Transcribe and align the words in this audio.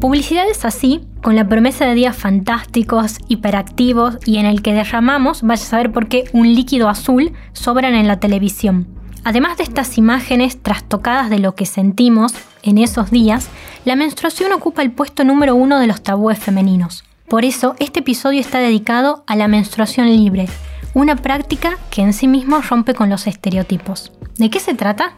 Publicidades 0.00 0.64
así, 0.64 1.02
con 1.22 1.36
la 1.36 1.46
promesa 1.46 1.84
de 1.84 1.92
días 1.92 2.16
fantásticos, 2.16 3.18
hiperactivos 3.28 4.16
y 4.24 4.38
en 4.38 4.46
el 4.46 4.62
que 4.62 4.72
derramamos, 4.72 5.42
vaya 5.42 5.62
a 5.62 5.66
saber 5.66 5.92
por 5.92 6.08
qué, 6.08 6.24
un 6.32 6.54
líquido 6.54 6.88
azul 6.88 7.34
sobran 7.52 7.94
en 7.94 8.08
la 8.08 8.18
televisión. 8.18 8.88
Además 9.24 9.58
de 9.58 9.64
estas 9.64 9.98
imágenes 9.98 10.62
trastocadas 10.62 11.28
de 11.28 11.38
lo 11.38 11.54
que 11.54 11.66
sentimos 11.66 12.32
en 12.62 12.78
esos 12.78 13.10
días, 13.10 13.50
la 13.84 13.94
menstruación 13.94 14.54
ocupa 14.54 14.80
el 14.80 14.90
puesto 14.90 15.22
número 15.22 15.54
uno 15.54 15.78
de 15.78 15.86
los 15.86 16.02
tabúes 16.02 16.38
femeninos. 16.38 17.04
Por 17.28 17.44
eso, 17.44 17.76
este 17.78 18.00
episodio 18.00 18.40
está 18.40 18.58
dedicado 18.58 19.22
a 19.26 19.36
la 19.36 19.48
menstruación 19.48 20.06
libre, 20.06 20.48
una 20.94 21.16
práctica 21.16 21.76
que 21.90 22.00
en 22.00 22.14
sí 22.14 22.26
mismo 22.26 22.62
rompe 22.62 22.94
con 22.94 23.10
los 23.10 23.26
estereotipos. 23.26 24.12
¿De 24.38 24.48
qué 24.48 24.60
se 24.60 24.72
trata? 24.72 25.12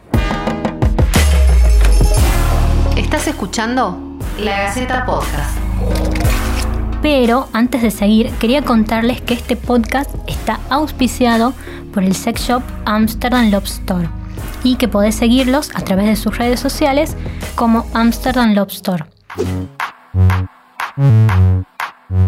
¿Estás 2.97 3.27
escuchando? 3.29 4.12
La 4.39 4.63
Gaceta 4.63 5.05
Podcast. 5.05 5.57
Pero 7.01 7.47
antes 7.53 7.81
de 7.83 7.91
seguir, 7.91 8.31
quería 8.39 8.63
contarles 8.63 9.21
que 9.21 9.35
este 9.35 9.55
podcast 9.55 10.09
está 10.27 10.59
auspiciado 10.69 11.53
por 11.93 12.03
el 12.03 12.15
sex 12.15 12.41
shop 12.41 12.63
Amsterdam 12.85 13.51
Love 13.51 13.65
Store 13.65 14.09
y 14.63 14.77
que 14.77 14.87
podés 14.87 15.15
seguirlos 15.15 15.69
a 15.75 15.81
través 15.81 16.07
de 16.07 16.15
sus 16.15 16.37
redes 16.37 16.59
sociales 16.59 17.15
como 17.55 17.85
Amsterdam 17.93 18.53
Love 18.53 18.71
Store. 18.71 19.05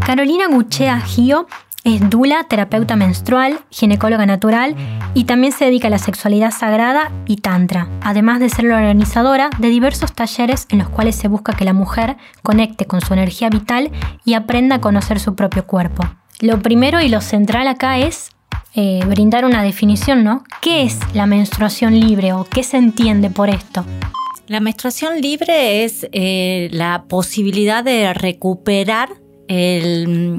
Carolina 0.06 0.48
Guchea 0.48 1.00
Gio 1.02 1.48
es 1.86 2.10
dula, 2.10 2.44
terapeuta 2.44 2.96
menstrual, 2.96 3.60
ginecóloga 3.70 4.26
natural 4.26 4.76
y 5.14 5.26
también 5.26 5.54
se 5.54 5.66
dedica 5.66 5.88
a 5.88 5.92
la 5.92 6.00
sexualidad 6.00 6.52
sagrada 6.52 7.12
y 7.28 7.38
tantra, 7.38 7.88
además 8.02 8.40
de 8.40 8.50
ser 8.50 8.66
la 8.66 8.78
organizadora 8.78 9.52
de 9.60 9.70
diversos 9.70 10.12
talleres 10.12 10.66
en 10.72 10.80
los 10.80 10.90
cuales 10.90 11.16
se 11.16 11.28
busca 11.28 11.54
que 11.54 11.64
la 11.64 11.74
mujer 11.74 12.18
conecte 12.42 12.86
con 12.86 13.02
su 13.02 13.14
energía 13.14 13.50
vital 13.50 13.92
y 14.26 14.34
aprenda 14.34 14.78
a 14.78 14.82
conocer 14.82 15.20
su 15.20 15.36
propio 15.36 15.68
cuerpo. 15.68 16.04
Lo 16.42 16.60
primero 16.60 17.02
y 17.02 17.08
lo 17.08 17.22
central 17.22 17.68
acá 17.68 18.00
es 18.00 18.32
eh, 18.74 19.02
brindar 19.08 19.46
una 19.46 19.62
definición, 19.62 20.24
¿no? 20.24 20.44
¿Qué 20.62 20.84
es 20.84 21.00
la 21.14 21.28
menstruación 21.28 22.00
libre 22.00 22.34
o 22.34 22.46
qué 22.46 22.64
se 22.64 22.78
entiende 22.78 23.30
por 23.30 23.50
esto? 23.50 23.86
La 24.48 24.60
menstruación 24.60 25.22
libre 25.22 25.86
es 25.86 26.08
eh, 26.12 26.68
la 26.72 27.06
posibilidad 27.08 27.84
de 27.84 28.12
recuperar 28.14 29.10
el, 29.48 30.38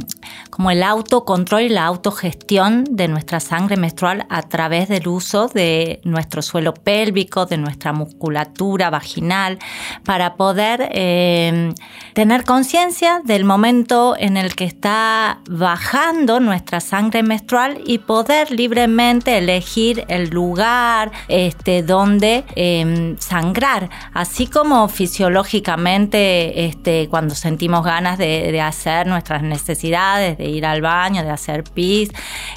como 0.56 0.70
el 0.70 0.82
autocontrol 0.82 1.60
y 1.60 1.68
la 1.68 1.84
autogestión 1.84 2.84
de 2.90 3.08
nuestra 3.08 3.40
sangre 3.40 3.76
menstrual 3.76 4.24
a 4.30 4.40
través 4.40 4.88
del 4.88 5.06
uso 5.06 5.48
de 5.48 6.00
nuestro 6.02 6.40
suelo 6.40 6.72
pélvico, 6.72 7.44
de 7.44 7.58
nuestra 7.58 7.92
musculatura 7.92 8.88
vaginal, 8.88 9.58
para 10.02 10.36
poder 10.36 10.88
eh, 10.92 11.74
tener 12.14 12.44
conciencia 12.44 13.20
del 13.22 13.44
momento 13.44 14.16
en 14.18 14.38
el 14.38 14.54
que 14.54 14.64
está 14.64 15.40
bajando 15.46 16.40
nuestra 16.40 16.80
sangre 16.80 17.22
menstrual 17.22 17.82
y 17.84 17.98
poder 17.98 18.50
libremente 18.50 19.36
elegir 19.36 20.06
el 20.08 20.30
lugar 20.30 21.12
este, 21.28 21.82
donde 21.82 22.44
em, 22.54 23.18
sangrar, 23.18 23.90
así 24.14 24.46
como 24.46 24.88
fisiológicamente 24.88 26.64
este, 26.64 27.08
cuando 27.10 27.34
sentimos 27.34 27.84
ganas 27.84 28.16
de, 28.16 28.56
hacer 28.56 29.06
nuestras 29.06 29.42
necesidades, 29.42 30.38
de 30.38 30.45
ir 30.48 30.66
al 30.66 30.82
baño, 30.82 31.22
de 31.22 31.30
hacer 31.30 31.64
pis. 31.64 32.10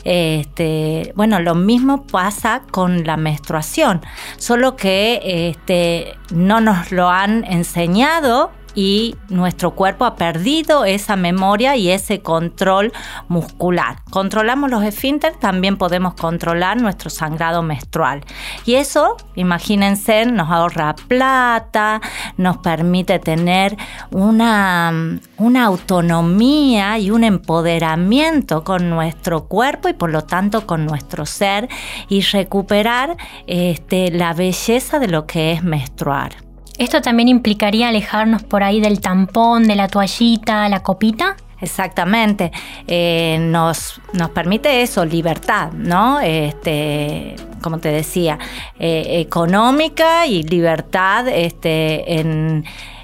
Este, 0.04 1.12
bueno, 1.16 1.40
lo 1.40 1.56
mismo 1.56 2.06
pasa 2.06 2.64
con 2.72 3.04
la 3.06 3.18
menstruación, 3.18 4.02
solo 4.38 4.76
que 4.76 5.20
este, 5.50 6.16
no 6.32 6.62
nos 6.62 6.92
lo 6.92 7.10
han 7.10 7.44
enseñado 7.46 8.52
y 8.76 9.16
nuestro 9.30 9.72
cuerpo 9.72 10.06
ha 10.06 10.16
perdido 10.16 10.86
esa 10.86 11.16
memoria 11.16 11.76
y 11.76 11.90
ese 11.90 12.22
control 12.22 12.92
muscular. 13.28 13.98
Controlamos 14.10 14.70
los 14.70 14.84
esfínteres, 14.84 15.40
también 15.40 15.78
podemos 15.78 16.14
controlar 16.14 16.82
nuestro 16.82 17.10
sangrado 17.10 17.62
menstrual. 17.62 18.24
Y 18.66 18.76
eso, 18.76 19.18
imagínense, 19.36 20.26
nos 20.26 20.50
ahorra 20.50 20.96
plata, 21.08 22.02
nos 22.38 22.58
permite 22.58 23.20
tener 23.20 23.78
una, 24.12 25.20
una 25.38 25.66
autonomía 25.66 26.98
y 27.00 27.12
un 27.12 27.24
empoderamiento 27.24 28.64
con 28.64 28.90
nuestro 28.90 29.46
cuerpo 29.46 29.90
y 29.90 29.94
por 29.94 30.12
lo 30.12 30.24
tanto 30.24 30.66
con 30.66 30.86
nuestro 30.86 31.26
ser 31.26 31.70
y 32.08 32.22
recuperar 32.22 33.18
este, 33.48 34.12
la 34.12 34.34
belleza 34.34 35.00
de 35.00 35.08
lo 35.08 35.26
que 35.26 35.52
es 35.52 35.64
menstruar. 35.64 36.49
¿Esto 36.80 37.02
también 37.02 37.28
implicaría 37.28 37.90
alejarnos 37.90 38.42
por 38.42 38.64
ahí 38.64 38.80
del 38.80 39.02
tampón, 39.02 39.68
de 39.68 39.76
la 39.76 39.90
toallita, 39.90 40.68
la 40.70 40.82
copita? 40.82 41.36
Exactamente, 41.60 42.54
eh, 42.88 43.38
nos, 43.42 44.00
nos 44.14 44.30
permite 44.30 44.82
eso, 44.82 45.04
libertad, 45.04 45.74
¿no? 45.74 46.22
Este, 46.22 47.36
como 47.62 47.80
te 47.80 47.90
decía, 47.90 48.40
eh, 48.80 49.20
económica 49.20 50.26
y 50.26 50.44
libertad 50.44 51.28
este, 51.28 52.20
en 52.20 52.64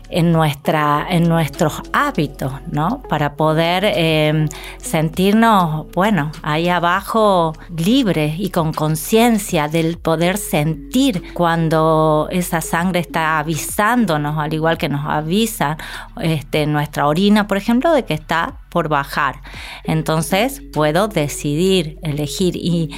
en, 0.10 0.32
nuestra, 0.32 1.06
en 1.10 1.28
nuestros 1.28 1.82
hábitos, 1.94 2.54
¿no? 2.72 3.02
Para 3.10 3.36
poder 3.36 3.86
em, 3.86 4.48
sentirnos, 4.78 5.88
bueno, 5.92 6.32
ahí 6.42 6.70
abajo 6.70 7.54
libres 7.76 8.40
y 8.40 8.50
con 8.50 8.74
conciencia 8.74 9.68
del 9.68 9.98
poder 9.98 10.38
sentir 10.38 11.34
cuando 11.34 12.28
esa 12.32 12.62
sangre 12.62 13.00
está 13.00 13.40
avisándonos, 13.40 14.38
al 14.38 14.54
igual 14.54 14.78
que 14.78 14.90
nos 14.90 15.06
avisa 15.06 15.78
este, 16.22 16.66
nuestra 16.68 17.08
orina, 17.08 17.48
por 17.48 17.58
ejemplo, 17.58 17.92
de 17.92 18.06
que 18.06 18.14
está 18.14 18.56
por 18.76 18.90
bajar. 18.90 19.42
Entonces 19.86 20.62
puedo 20.74 21.08
decidir, 21.08 21.98
elegir 22.04 22.58
y, 22.58 22.90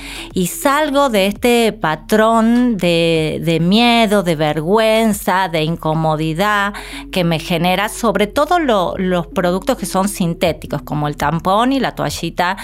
salgo 0.48 1.10
de 1.10 1.28
este 1.28 1.72
patrón 1.72 2.78
de, 2.78 3.60
miedo, 3.62 4.24
de 4.24 4.36
vergüenza, 4.36 5.50
de 5.50 5.62
incomodidad 5.62 6.74
que 7.12 7.24
me 7.24 7.38
genera 7.38 7.90
sobre 7.90 8.26
todo 8.26 8.58
los 8.58 9.28
productos 9.28 9.78
que 9.78 9.86
son 9.86 10.10
sintéticos, 10.10 10.82
como 10.82 11.08
el 11.08 11.16
tampón 11.16 11.72
y 11.72 11.80
la 11.80 11.94
toallita 11.94 12.58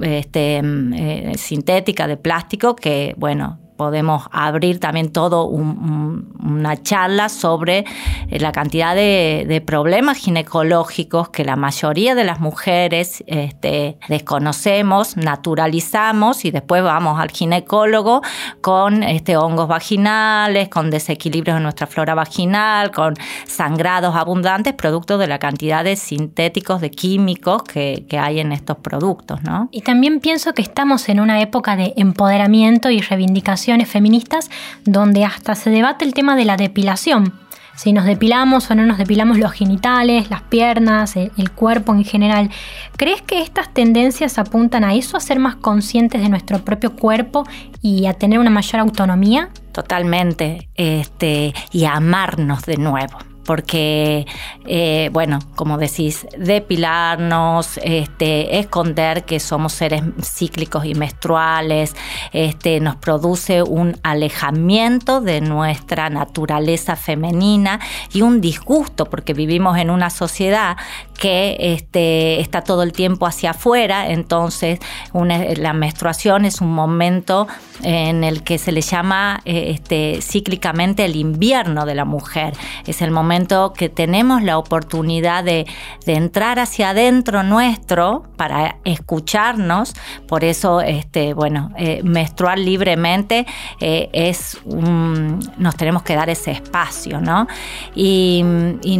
este, 0.00 0.62
mm, 0.62 0.92
eh, 0.92 1.32
sintética 1.38 2.06
de 2.06 2.18
plástico, 2.18 2.76
que 2.76 3.14
bueno, 3.16 3.58
podemos 3.80 4.24
abrir 4.30 4.78
también 4.78 5.10
todo 5.10 5.46
una 5.46 6.82
charla 6.82 7.30
sobre 7.30 7.86
eh, 8.28 8.38
la 8.38 8.52
cantidad 8.52 8.94
de, 8.94 9.62
problemas 9.64 10.18
ginecológicos 10.18 11.30
que 11.30 11.44
la 11.46 11.56
mayoría 11.56 12.14
de 12.14 12.24
las 12.24 12.40
mujeres 12.40 13.24
este, 13.26 13.96
desconocemos, 14.08 15.16
naturalizamos 15.16 16.44
y 16.44 16.50
después 16.50 16.82
vamos 16.82 17.18
al 17.20 17.30
ginecólogo 17.30 18.20
con 18.60 19.02
este, 19.02 19.38
hongos 19.38 19.66
vaginales, 19.66 20.68
con 20.68 20.90
desequilibrios 20.90 21.56
en 21.56 21.62
nuestra 21.62 21.86
flora 21.86 22.14
vaginal, 22.14 22.90
con 22.90 23.14
sangrados 23.46 24.14
abundantes, 24.14 24.74
producto 24.74 25.16
de 25.16 25.26
la 25.26 25.38
cantidad 25.38 25.84
de 25.84 25.96
sintéticos, 25.96 26.82
de 26.82 26.90
químicos 26.90 27.62
que, 27.62 28.04
que 28.06 28.18
hay 28.18 28.40
en 28.40 28.52
estos 28.52 28.76
productos. 28.76 29.42
¿no? 29.42 29.70
Y 29.70 29.80
también 29.80 30.20
pienso 30.20 30.52
que 30.52 30.60
estamos 30.60 31.08
en 31.08 31.18
una 31.18 31.40
época 31.40 31.76
de 31.76 31.94
empoderamiento 31.96 32.90
y 32.90 33.00
reivindicación 33.00 33.69
feministas 33.86 34.50
donde 34.84 35.24
hasta 35.24 35.54
se 35.54 35.70
debate 35.70 36.04
el 36.04 36.14
tema 36.14 36.36
de 36.36 36.44
la 36.44 36.56
depilación. 36.56 37.32
Si 37.76 37.94
nos 37.94 38.04
depilamos 38.04 38.70
o 38.70 38.74
no 38.74 38.84
nos 38.84 38.98
depilamos 38.98 39.38
los 39.38 39.52
genitales, 39.52 40.28
las 40.28 40.42
piernas, 40.42 41.16
eh, 41.16 41.30
el 41.38 41.50
cuerpo 41.50 41.94
en 41.94 42.04
general. 42.04 42.50
¿Crees 42.96 43.22
que 43.22 43.40
estas 43.40 43.72
tendencias 43.72 44.38
apuntan 44.38 44.84
a 44.84 44.94
eso, 44.94 45.16
a 45.16 45.20
ser 45.20 45.38
más 45.38 45.56
conscientes 45.56 46.20
de 46.20 46.28
nuestro 46.28 46.62
propio 46.62 46.94
cuerpo 46.94 47.44
y 47.80 48.04
a 48.04 48.12
tener 48.12 48.38
una 48.38 48.50
mayor 48.50 48.80
autonomía? 48.80 49.48
Totalmente, 49.72 50.68
este, 50.74 51.54
y 51.72 51.84
a 51.84 51.94
amarnos 51.94 52.66
de 52.66 52.76
nuevo 52.76 53.16
porque, 53.50 54.28
eh, 54.64 55.10
bueno, 55.12 55.40
como 55.56 55.76
decís, 55.76 56.24
depilarnos, 56.38 57.80
este, 57.82 58.60
esconder 58.60 59.24
que 59.24 59.40
somos 59.40 59.72
seres 59.72 60.04
cíclicos 60.22 60.84
y 60.84 60.94
menstruales, 60.94 61.96
este, 62.30 62.78
nos 62.78 62.94
produce 62.94 63.64
un 63.64 63.98
alejamiento 64.04 65.20
de 65.20 65.40
nuestra 65.40 66.10
naturaleza 66.10 66.94
femenina 66.94 67.80
y 68.12 68.22
un 68.22 68.40
disgusto, 68.40 69.06
porque 69.06 69.34
vivimos 69.34 69.76
en 69.78 69.90
una 69.90 70.10
sociedad 70.10 70.76
que 71.18 71.56
este, 71.74 72.40
está 72.40 72.62
todo 72.62 72.82
el 72.82 72.92
tiempo 72.92 73.26
hacia 73.26 73.50
afuera, 73.50 74.10
entonces 74.10 74.78
la 75.12 75.72
menstruación 75.74 76.46
es 76.46 76.62
un 76.62 76.72
momento 76.72 77.46
en 77.82 78.24
el 78.24 78.42
que 78.42 78.58
se 78.58 78.72
le 78.72 78.80
llama 78.80 79.42
eh, 79.44 80.20
cíclicamente 80.22 81.04
el 81.04 81.16
invierno 81.16 81.84
de 81.84 81.94
la 81.94 82.06
mujer, 82.06 82.54
es 82.86 83.02
el 83.02 83.10
momento 83.10 83.39
que 83.74 83.88
tenemos 83.88 84.42
la 84.42 84.58
oportunidad 84.58 85.44
de, 85.44 85.66
entrar 86.06 86.58
hacia 86.58 86.90
adentro 86.90 87.44
nuestro 87.44 88.24
para 88.36 88.78
escucharnos, 88.84 89.94
por 90.26 90.42
eso, 90.42 90.80
este, 90.80 91.34
bueno, 91.34 91.70
eh, 91.76 92.00
menstruar 92.02 92.58
libremente 92.58 93.46
eh, 93.80 94.08
es 94.12 94.58
nos 94.64 95.76
tenemos 95.76 96.02
que 96.02 96.16
dar 96.16 96.28
ese 96.30 96.50
espacio, 96.50 97.20
¿no? 97.20 97.46
Y, 97.94 98.42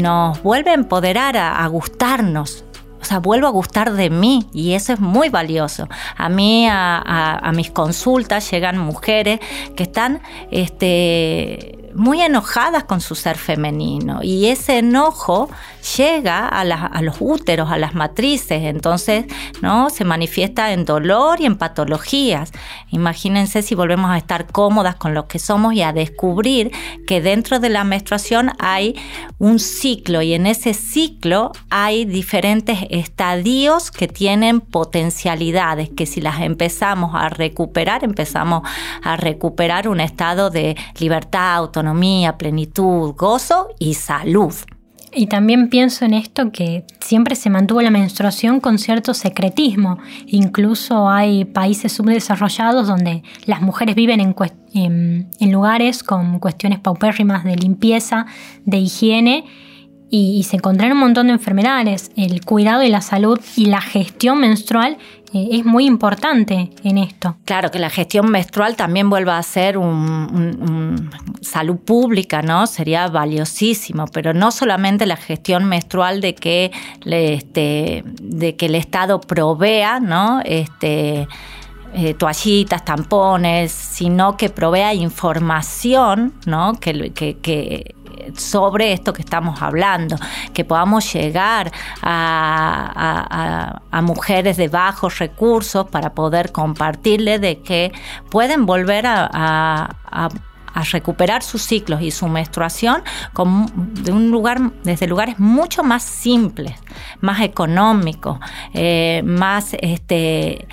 nos 0.01 0.43
vuelve 0.43 0.71
a 0.71 0.75
empoderar, 0.75 1.37
a 1.37 1.67
gustarnos 1.67 2.65
o 3.01 3.05
sea, 3.05 3.19
vuelvo 3.19 3.47
a 3.47 3.51
gustar 3.51 3.93
de 3.93 4.11
mí 4.11 4.47
y 4.53 4.75
eso 4.75 4.93
es 4.93 5.01
muy 5.01 5.31
valioso. 5.31 5.89
A 6.17 6.29
mí, 6.29 6.67
a, 6.71 7.51
mis 7.55 7.71
consultas 7.71 8.51
llegan 8.51 8.79
mujeres 8.79 9.41
que 9.75 9.85
están 9.85 10.21
este, 10.51 11.90
muy 11.95 12.23
enojadas 12.23 12.85
con 12.85 13.01
su 13.01 13.15
ser 13.15 13.37
femenino 13.37 14.21
y 14.23 14.47
ese 14.47 14.79
enojo 14.79 15.49
llega 15.97 16.47
a, 16.47 17.03
los 17.03 17.17
úteros, 17.21 17.71
a 17.71 17.79
las 17.79 17.95
matrices, 17.95 18.65
entonces 18.65 19.25
¿no? 19.63 19.91
se 19.91 20.05
manifiesta 20.05 20.73
en 20.73 20.85
dolor 20.85 21.41
y 21.41 21.47
en 21.47 21.57
patologías. 21.57 22.53
Imagínense 22.91 23.63
si 23.63 23.75
volvemos 23.75 24.11
a 24.11 24.19
estar 24.19 24.47
cómodas 24.47 24.97
con 24.97 25.15
lo 25.15 25.27
que 25.27 25.39
somos 25.39 25.75
y 25.75 25.83
a 25.83 25.93
descubrir 25.93 26.71
que 27.07 27.21
dentro 27.21 27.61
de 27.61 27.71
la 27.71 27.85
menstruación 27.85 28.51
hay 28.59 28.97
un 29.39 29.59
ciclo 29.59 30.23
y 30.23 30.35
en 30.35 30.47
ese 30.47 30.75
ciclo 30.75 31.53
hay 31.71 32.05
diferentes 32.05 32.79
estadios 32.91 33.91
que 33.91 34.09
tienen 34.09 34.61
potencialidades, 34.61 35.91
que 35.91 36.07
si 36.07 36.21
las 36.21 36.41
empezamos 36.41 37.15
a 37.15 37.29
recuperar, 37.29 38.05
empezamos 38.05 38.63
a 39.03 39.17
recuperar 39.17 39.89
un 39.89 40.01
estado 40.01 40.51
de 40.51 40.77
libertad, 40.99 41.55
autonomía, 41.55 41.80
plenitud, 42.39 43.15
gozo 43.17 43.69
y 43.79 43.95
salud. 43.95 44.55
Y 45.13 45.27
también 45.27 45.69
pienso 45.69 46.05
en 46.05 46.15
esto 46.15 46.53
que 46.53 46.85
siempre 47.01 47.35
se 47.35 47.51
mantuvo 47.51 47.83
la 47.83 47.91
menstruación 47.91 48.61
con 48.61 48.79
cierto 48.79 49.13
secretismo. 49.13 49.99
Incluso 50.27 51.09
hay 51.09 51.45
países 51.45 51.93
subdesarrollados 51.93 52.87
donde 52.87 53.25
las 53.45 53.61
mujeres 53.61 53.97
viven 53.97 54.21
en, 54.21 55.29
en 55.41 55.53
lugares 55.53 56.05
con 56.05 56.39
cuestiones 56.39 56.79
paupérrimas 56.79 57.43
de 57.43 57.57
limpieza, 57.57 58.27
de 58.65 58.79
higiene 58.79 59.45
y, 60.13 60.43
se 60.43 60.57
encontraron 60.57 60.97
un 60.97 61.05
montón 61.05 61.29
de 61.29 61.35
enfermedades. 61.35 62.11
El 62.17 62.45
cuidado 62.45 62.81
de 62.81 62.89
la 62.89 63.01
salud 63.01 63.39
y 63.57 63.67
la 63.67 63.81
gestión 63.81 64.41
menstrual 64.41 64.99
es 65.33 65.65
muy 65.65 65.87
importante 65.87 66.71
en 66.83 66.99
esto. 66.99 67.37
Claro, 67.45 67.71
que 67.71 67.79
la 67.79 67.91
gestión 67.91 68.31
menstrual 68.31 68.77
también 68.77 69.09
vuelva 69.11 69.39
a 69.39 69.43
ser 69.43 69.79
un, 69.79 71.11
salud 71.41 71.79
pública, 71.79 72.43
¿no? 72.43 72.67
Sería 72.67 73.07
valiosísimo, 73.09 74.07
pero 74.13 74.35
no 74.35 74.51
solamente 74.51 75.07
la 75.07 75.17
gestión 75.17 75.65
menstrual 75.65 76.21
de 76.21 76.35
que, 76.35 76.73
este, 77.05 78.03
de 78.21 78.57
que 78.57 78.67
el 78.67 78.75
Estado 78.75 79.21
provea, 79.21 80.01
¿no? 80.01 80.41
Este, 80.45 81.29
eh, 81.93 82.15
toallitas, 82.15 82.85
tampones, 82.85 83.73
sino 83.73 84.37
que 84.37 84.49
provea 84.49 84.95
información, 84.95 86.35
¿no? 86.47 86.75
que 86.79 87.95
sobre 88.37 88.93
esto 88.93 89.13
que 89.13 89.23
estamos 89.23 89.63
hablando, 89.63 90.17
que 90.53 90.65
podamos 90.65 91.13
llegar 91.13 91.73
a, 92.03 93.81
mujeres 94.03 94.57
de 94.57 94.69
bajos 94.69 95.19
recursos 95.19 95.87
para 95.89 96.15
poder 96.15 96.53
compartirle 96.53 97.39
de 97.39 97.61
que 97.61 97.93
pueden 98.31 98.67
volver 98.67 99.05
a, 99.07 100.29
recuperar 100.93 101.43
sus 101.43 101.63
ciclos 101.63 102.01
y 102.01 102.11
su 102.11 102.27
menstruación 102.27 103.03
de 103.35 104.13
un 104.13 104.31
lugar, 104.31 104.73
desde 104.83 105.07
lugares 105.07 105.39
mucho 105.39 105.83
más 105.83 106.03
simples, 106.03 106.73
más 107.21 107.41
económicos, 107.43 108.39
eh, 108.73 109.21
más 109.25 109.77
este, 109.79 110.67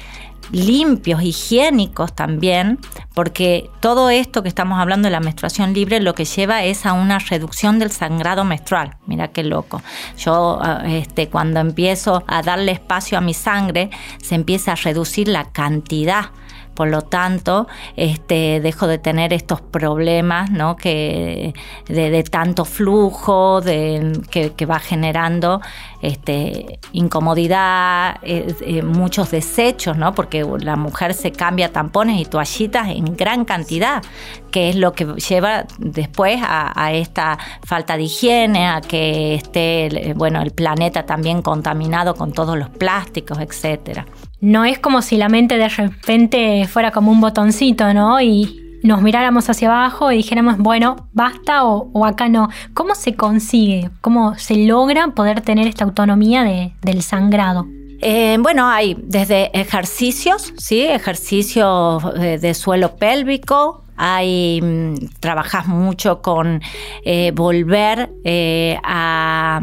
limpios, 0.52 1.22
higiénicos 1.22 2.14
también, 2.14 2.80
porque 3.14 3.70
todo 3.80 4.10
esto 4.10 4.44
que 4.44 4.50
estamos 4.50 4.80
hablando 4.80 5.08
de 5.08 5.12
la 5.12 5.20
menstruación 5.20 5.74
libre 5.74 6.00
lo 6.00 6.14
que 6.14 6.26
lleva 6.26 6.64
es 6.64 6.86
a 6.86 6.94
una 6.94 7.20
reducción 7.20 7.80
del 7.80 7.92
sangrado 7.92 8.44
menstrual. 8.44 8.98
Mira 9.06 9.30
qué 9.30 9.44
loco. 9.44 9.82
Yo 10.18 10.60
ah, 10.62 10.84
este, 10.88 11.30
cuando 11.30 11.60
empiezo 11.60 12.24
a 12.28 12.42
darle 12.42 12.72
espacio 12.72 13.18
a 13.18 13.22
mi 13.22 13.34
sangre, 13.34 13.90
se 14.22 14.36
empieza 14.36 14.74
a 14.74 14.76
reducir 14.76 15.28
la 15.28 15.52
cantidad 15.52 16.32
por 16.78 16.90
lo 16.90 17.02
tanto, 17.02 17.68
este, 17.96 18.62
dejo 18.62 18.86
de 18.86 19.00
tener 19.00 19.34
estos 19.34 19.62
problemas 19.62 20.52
¿no? 20.52 20.76
que, 20.76 21.56
de, 21.88 22.24
tanto 22.24 22.66
flujo 22.66 23.62
de, 23.62 24.22
que, 24.30 24.66
va 24.68 24.78
generando 24.78 25.60
este, 26.04 26.80
incomodidad, 26.92 28.20
eh, 28.22 28.54
eh, 28.62 28.84
muchos 28.84 29.32
desechos, 29.32 29.98
¿no? 29.98 30.14
porque 30.14 30.46
la 30.60 30.76
mujer 30.76 31.16
se 31.16 31.32
cambia 31.32 31.72
tampones 31.72 32.22
y 32.22 32.26
toallitas 32.26 32.90
en 32.90 33.18
gran 33.18 33.44
cantidad, 33.44 34.04
que 34.52 34.70
es 34.70 34.76
lo 34.76 34.94
que 34.94 35.06
lleva 35.28 35.66
después 35.80 36.40
a, 36.44 36.80
a 36.80 36.94
esta 36.94 37.40
falta 37.66 37.98
de 37.98 38.04
higiene, 38.04 38.68
a 38.68 38.82
que 38.82 39.34
esté 39.34 40.14
bueno, 40.16 40.44
el 40.44 40.52
planeta 40.52 41.08
también 41.08 41.42
contaminado 41.42 42.14
con 42.14 42.34
todos 42.34 42.56
los 42.56 42.70
plásticos, 42.70 43.40
etcétera 43.40 44.06
no 44.40 44.66
es 44.66 44.80
como 44.80 45.02
si 45.02 45.18
la 45.18 45.30
mente 45.30 45.58
de 45.58 45.70
repente 45.70 46.68
fuera 46.68 46.92
como 46.92 47.12
un 47.12 47.22
botoncito, 47.22 47.94
¿no? 47.94 48.22
Y 48.22 48.64
nos 48.84 49.02
miráramos 49.02 49.50
hacia 49.50 49.70
abajo 49.70 50.12
y 50.12 50.18
dijéramos, 50.18 50.58
bueno, 50.58 51.08
basta 51.14 51.66
o, 51.66 52.06
acá 52.06 52.30
no. 52.30 52.50
¿Cómo 52.74 52.96
se 52.96 53.16
consigue? 53.16 53.90
¿Cómo 54.02 54.36
se 54.36 54.66
logra 54.66 55.08
poder 55.10 55.42
tener 55.42 55.68
esta 55.68 55.84
autonomía 55.84 56.44
del 56.82 57.02
sangrado? 57.02 57.68
Eh, 58.00 58.38
bueno, 58.40 58.68
hay 58.70 58.96
desde 59.04 59.50
ejercicios, 59.60 60.54
¿sí? 60.58 60.82
Ejercicios 60.82 62.04
eh, 62.20 62.38
de 62.40 62.54
suelo 62.54 62.96
pélvico, 62.96 63.84
hay, 63.98 64.62
mm, 64.62 65.20
trabajas 65.20 65.68
mucho 65.68 66.22
con 66.22 66.62
eh, 67.04 67.32
volver 67.36 68.12
eh, 68.24 68.80
a, 68.84 69.62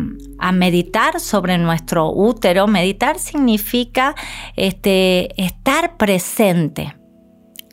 meditar 0.53 1.21
sobre 1.21 1.57
nuestro 1.57 2.11
útero. 2.11 2.67
Meditar 2.67 3.19
significa 3.19 4.15
este, 4.57 5.43
estar 5.43 5.97
presente 5.97 6.95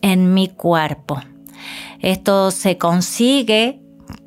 en 0.01 0.33
mi 0.33 0.47
cuerpo. 0.47 1.19
Esto 1.99 2.49
se 2.51 2.77
consigue 2.77 3.81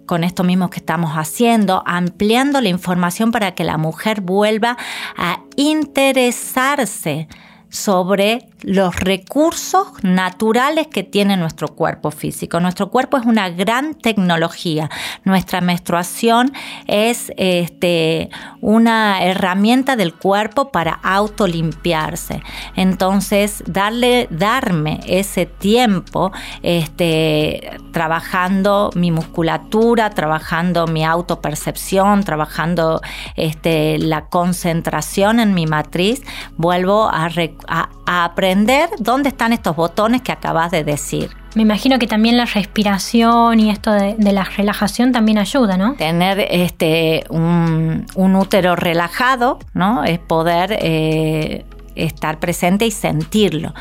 con 0.07 0.25
esto 0.25 0.45
mismo 0.45 0.69
que 0.69 0.81
estamos 0.81 1.13
haciendo, 1.13 1.83
ampliando 1.87 2.61
la 2.61 2.69
información 2.69 3.33
para 3.33 3.55
que 3.55 3.65
la 3.65 3.79
mujer 3.79 4.21
vuelva 4.21 4.77
a 5.17 5.41
interesarse 5.57 7.29
sobre 7.71 8.51
los 8.65 8.97
recursos 8.97 9.89
naturales 10.03 10.87
que 10.87 11.03
tiene 11.03 11.37
nuestro 11.37 11.69
cuerpo 11.69 12.11
físico. 12.11 12.61
Nuestro 12.61 12.91
cuerpo 12.91 13.19
es 13.19 13.27
una 13.27 13.51
gran 13.51 13.95
tecnología. 13.95 14.91
Nuestra 15.25 15.61
menstruación 15.61 16.53
es 16.87 17.31
este, 17.37 18.31
una 18.63 19.23
herramienta 19.23 19.97
del 19.97 20.15
cuerpo 20.15 20.73
para 20.73 20.93
autolimpiarse. 21.03 22.43
Entonces, 22.75 23.63
darle, 23.67 24.29
darme 24.31 25.01
ese 25.07 25.45
tiempo 25.45 26.33
este, 26.63 27.79
trabajando 27.93 28.91
mi 28.95 29.11
musculatura, 29.11 30.11
trabajando 30.11 30.87
mi 30.87 31.05
autopercepción, 31.05 32.25
trabajando 32.25 33.03
este, 33.37 33.99
la 33.99 34.27
concentración 34.27 35.39
en 35.39 35.53
mi 35.53 35.67
matriz, 35.67 36.23
vuelvo 36.57 37.11
a, 37.13 37.29
a 37.69 38.25
aprender 38.25 38.54
dónde 38.99 39.29
están 39.29 39.53
estos 39.53 39.77
botones 39.77 40.23
que 40.23 40.33
acabas 40.33 40.71
de 40.71 40.85
decir. 40.85 41.31
Me 41.55 41.63
imagino 41.63 41.99
que 41.99 42.07
también 42.07 42.37
la 42.37 42.47
respiración 42.47 43.61
y 43.61 43.71
esto 43.71 43.93
de, 43.93 44.17
la 44.19 44.45
relajación 44.45 45.13
también 45.13 45.39
ayuda, 45.39 45.77
¿no? 45.77 45.95
Tener 45.95 46.41
este, 46.51 47.25
un, 47.31 48.07
útero 48.17 48.75
relajado, 48.75 49.61
¿no? 49.73 50.03
Es 50.03 50.19
poder 50.19 50.77
eh, 50.81 51.65
estar 51.95 52.41
presente 52.41 52.87
y 52.87 52.91
sentirlo. 52.91 53.73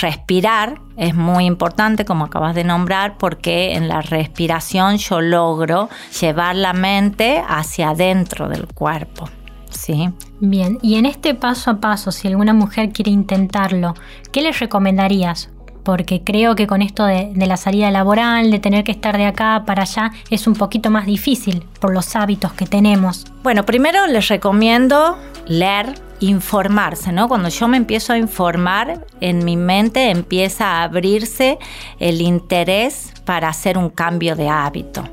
Respirar 0.00 0.80
es 0.96 1.14
muy 1.14 1.44
importante, 1.44 2.06
como 2.06 2.24
acabas 2.24 2.54
de 2.54 2.64
nombrar, 2.64 3.18
porque 3.18 3.74
en 3.74 3.88
la 3.88 4.00
respiración 4.00 4.96
yo 4.96 5.20
logro 5.20 5.90
llevar 6.20 6.56
la 6.56 6.72
mente 6.72 7.42
hacia 7.46 7.90
adentro 7.90 8.48
del 8.48 8.66
cuerpo. 8.68 9.28
Sí. 9.70 10.10
Bien, 10.40 10.78
y 10.82 10.96
en 10.96 11.06
este 11.06 11.34
paso 11.34 11.70
a 11.70 11.80
paso, 11.80 12.12
si 12.12 12.28
alguna 12.28 12.52
mujer 12.52 12.90
quiere 12.90 13.10
intentarlo, 13.10 13.94
¿qué 14.32 14.42
les 14.42 14.58
recomendarías? 14.60 15.50
Porque 15.82 16.22
creo 16.22 16.54
que 16.54 16.66
con 16.66 16.82
esto 16.82 17.04
de, 17.06 17.32
la 17.34 17.56
salida 17.56 17.90
laboral, 17.90 18.50
de 18.50 18.58
tener 18.58 18.84
que 18.84 18.92
estar 18.92 19.16
de 19.16 19.26
acá 19.26 19.64
para 19.66 19.82
allá, 19.82 20.12
es 20.30 20.46
un 20.46 20.54
poquito 20.54 20.90
más 20.90 21.06
difícil 21.06 21.64
por 21.80 21.94
los 21.94 22.14
hábitos 22.14 22.52
que 22.52 22.66
tenemos. 22.66 23.26
Bueno, 23.42 23.64
primero 23.64 24.06
les 24.06 24.28
recomiendo 24.28 25.16
leer, 25.46 25.94
informarse, 26.20 27.12
¿no? 27.12 27.28
Cuando 27.28 27.48
yo 27.48 27.68
me 27.68 27.76
empiezo 27.76 28.12
a 28.12 28.18
informar, 28.18 29.06
en 29.20 29.44
mi 29.44 29.56
mente 29.56 30.10
empieza 30.10 30.66
a 30.66 30.82
abrirse 30.82 31.58
el 31.98 32.20
interés 32.20 33.12
para 33.24 33.48
hacer 33.48 33.78
un 33.78 33.88
cambio 33.88 34.36
de 34.36 34.48
hábito. 34.48 35.04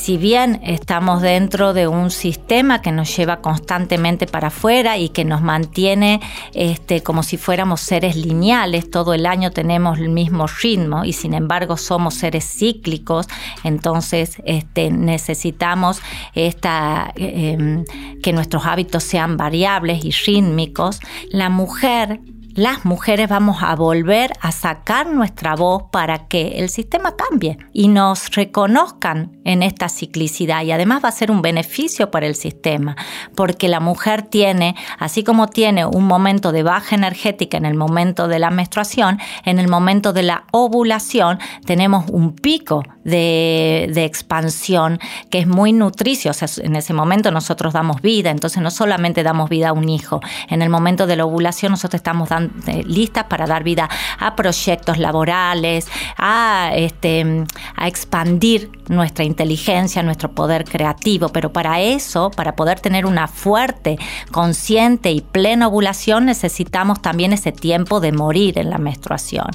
Si 0.00 0.16
bien 0.16 0.60
estamos 0.64 1.20
dentro 1.20 1.74
de 1.74 1.86
un 1.86 2.10
sistema 2.10 2.80
que 2.80 2.90
nos 2.90 3.14
lleva 3.14 3.42
constantemente 3.42 4.26
para 4.26 4.48
afuera 4.48 4.96
y 4.96 5.10
que 5.10 5.26
nos 5.26 5.42
mantiene 5.42 6.22
este, 6.54 7.02
como 7.02 7.22
si 7.22 7.36
fuéramos 7.36 7.82
seres 7.82 8.16
lineales, 8.16 8.90
todo 8.90 9.12
el 9.12 9.26
año 9.26 9.50
tenemos 9.50 9.98
el 9.98 10.08
mismo 10.08 10.46
ritmo 10.46 11.04
y 11.04 11.12
sin 11.12 11.34
embargo 11.34 11.76
somos 11.76 12.14
seres 12.14 12.46
cíclicos, 12.46 13.26
entonces 13.62 14.40
este, 14.46 14.90
necesitamos 14.90 16.00
esta, 16.34 17.12
em, 17.16 17.84
que 18.22 18.32
nuestros 18.32 18.64
hábitos 18.64 19.04
sean 19.04 19.36
variables 19.36 20.02
y 20.02 20.12
rítmicos. 20.12 21.00
La 21.30 21.50
mujer 21.50 22.20
las 22.54 22.84
mujeres 22.84 23.28
vamos 23.28 23.62
a 23.62 23.74
volver 23.76 24.32
a 24.40 24.52
sacar 24.52 25.06
nuestra 25.06 25.54
voz 25.54 25.84
para 25.90 26.26
que 26.26 26.58
el 26.58 26.68
sistema 26.68 27.14
cambie 27.16 27.58
y 27.72 27.88
nos 27.88 28.30
reconozcan 28.32 29.38
en 29.44 29.62
esta 29.62 29.88
ciclicidad. 29.88 30.62
Y 30.62 30.72
además 30.72 31.04
va 31.04 31.08
a 31.08 31.12
ser 31.12 31.30
un 31.30 31.42
beneficio 31.42 32.10
para 32.10 32.26
el 32.26 32.34
sistema 32.34 32.96
porque 33.34 33.68
la 33.68 33.80
mujer 33.80 34.22
tiene, 34.22 34.74
así 34.98 35.22
como 35.22 35.48
tiene 35.48 35.86
un 35.86 36.04
momento 36.04 36.52
de 36.52 36.62
baja 36.62 36.96
energética 36.96 37.56
en 37.56 37.66
el 37.66 37.74
momento 37.74 38.28
de 38.28 38.38
la 38.38 38.50
menstruación, 38.50 39.18
en 39.44 39.58
el 39.58 39.68
momento 39.68 40.12
de 40.12 40.22
la 40.24 40.44
ovulación 40.52 41.38
tenemos 41.64 42.10
un 42.10 42.34
pico 42.34 42.82
de, 43.04 44.04
expansión 44.04 44.98
que 45.30 45.40
es 45.40 45.46
muy 45.46 45.72
nutricio, 45.72 46.30
o 46.30 46.34
sea, 46.34 46.48
en 46.62 46.74
ese 46.74 46.92
momento 46.92 47.30
nosotros 47.30 47.72
damos 47.74 48.00
vida, 48.00 48.30
entonces 48.30 48.62
no 48.62 48.70
solamente 48.70 49.22
damos 49.22 49.50
vida 49.50 49.70
a 49.70 49.72
un 49.72 49.88
hijo, 49.88 50.20
en 50.48 50.62
el 50.62 50.70
momento 50.70 51.06
de 51.06 51.16
la 51.16 51.24
ovulación 51.24 51.72
nosotros 51.72 51.98
estamos 51.98 52.30
dando 52.30 52.52
listas 52.84 53.24
para 53.24 53.46
dar 53.46 53.62
vida 53.62 53.88
a 54.18 54.34
proyectos 54.36 54.98
laborales, 54.98 55.86
a, 56.16 56.72
este, 56.74 57.44
a 57.76 57.88
expandir 57.88 58.70
nuestra 58.90 59.24
inteligencia, 59.24 60.02
nuestro 60.02 60.32
poder 60.32 60.64
creativo. 60.64 61.28
Pero 61.28 61.52
para 61.52 61.80
eso, 61.80 62.30
para 62.30 62.56
poder 62.56 62.80
tener 62.80 63.06
una 63.06 63.28
fuerte, 63.28 63.98
consciente 64.32 65.12
y 65.12 65.20
plena 65.20 65.68
ovulación, 65.68 66.26
necesitamos 66.26 67.00
también 67.00 67.32
ese 67.32 67.52
tiempo 67.52 68.00
de 68.00 68.12
morir 68.12 68.58
en 68.58 68.68
la 68.68 68.78
menstruación. 68.78 69.46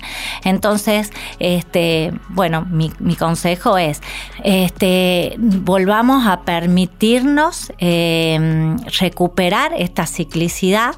Entonces, 0.43 1.11
este, 1.39 2.13
bueno, 2.29 2.65
mi, 2.69 2.89
consejo 3.15 3.34
es, 3.77 4.01
este, 4.43 5.35
volvamos 5.37 6.25
a 6.27 6.41
permitirnos 6.41 7.73
eh, 7.79 8.77
recuperar 8.99 9.73
esta 9.77 10.05
ciclicidad 10.05 10.95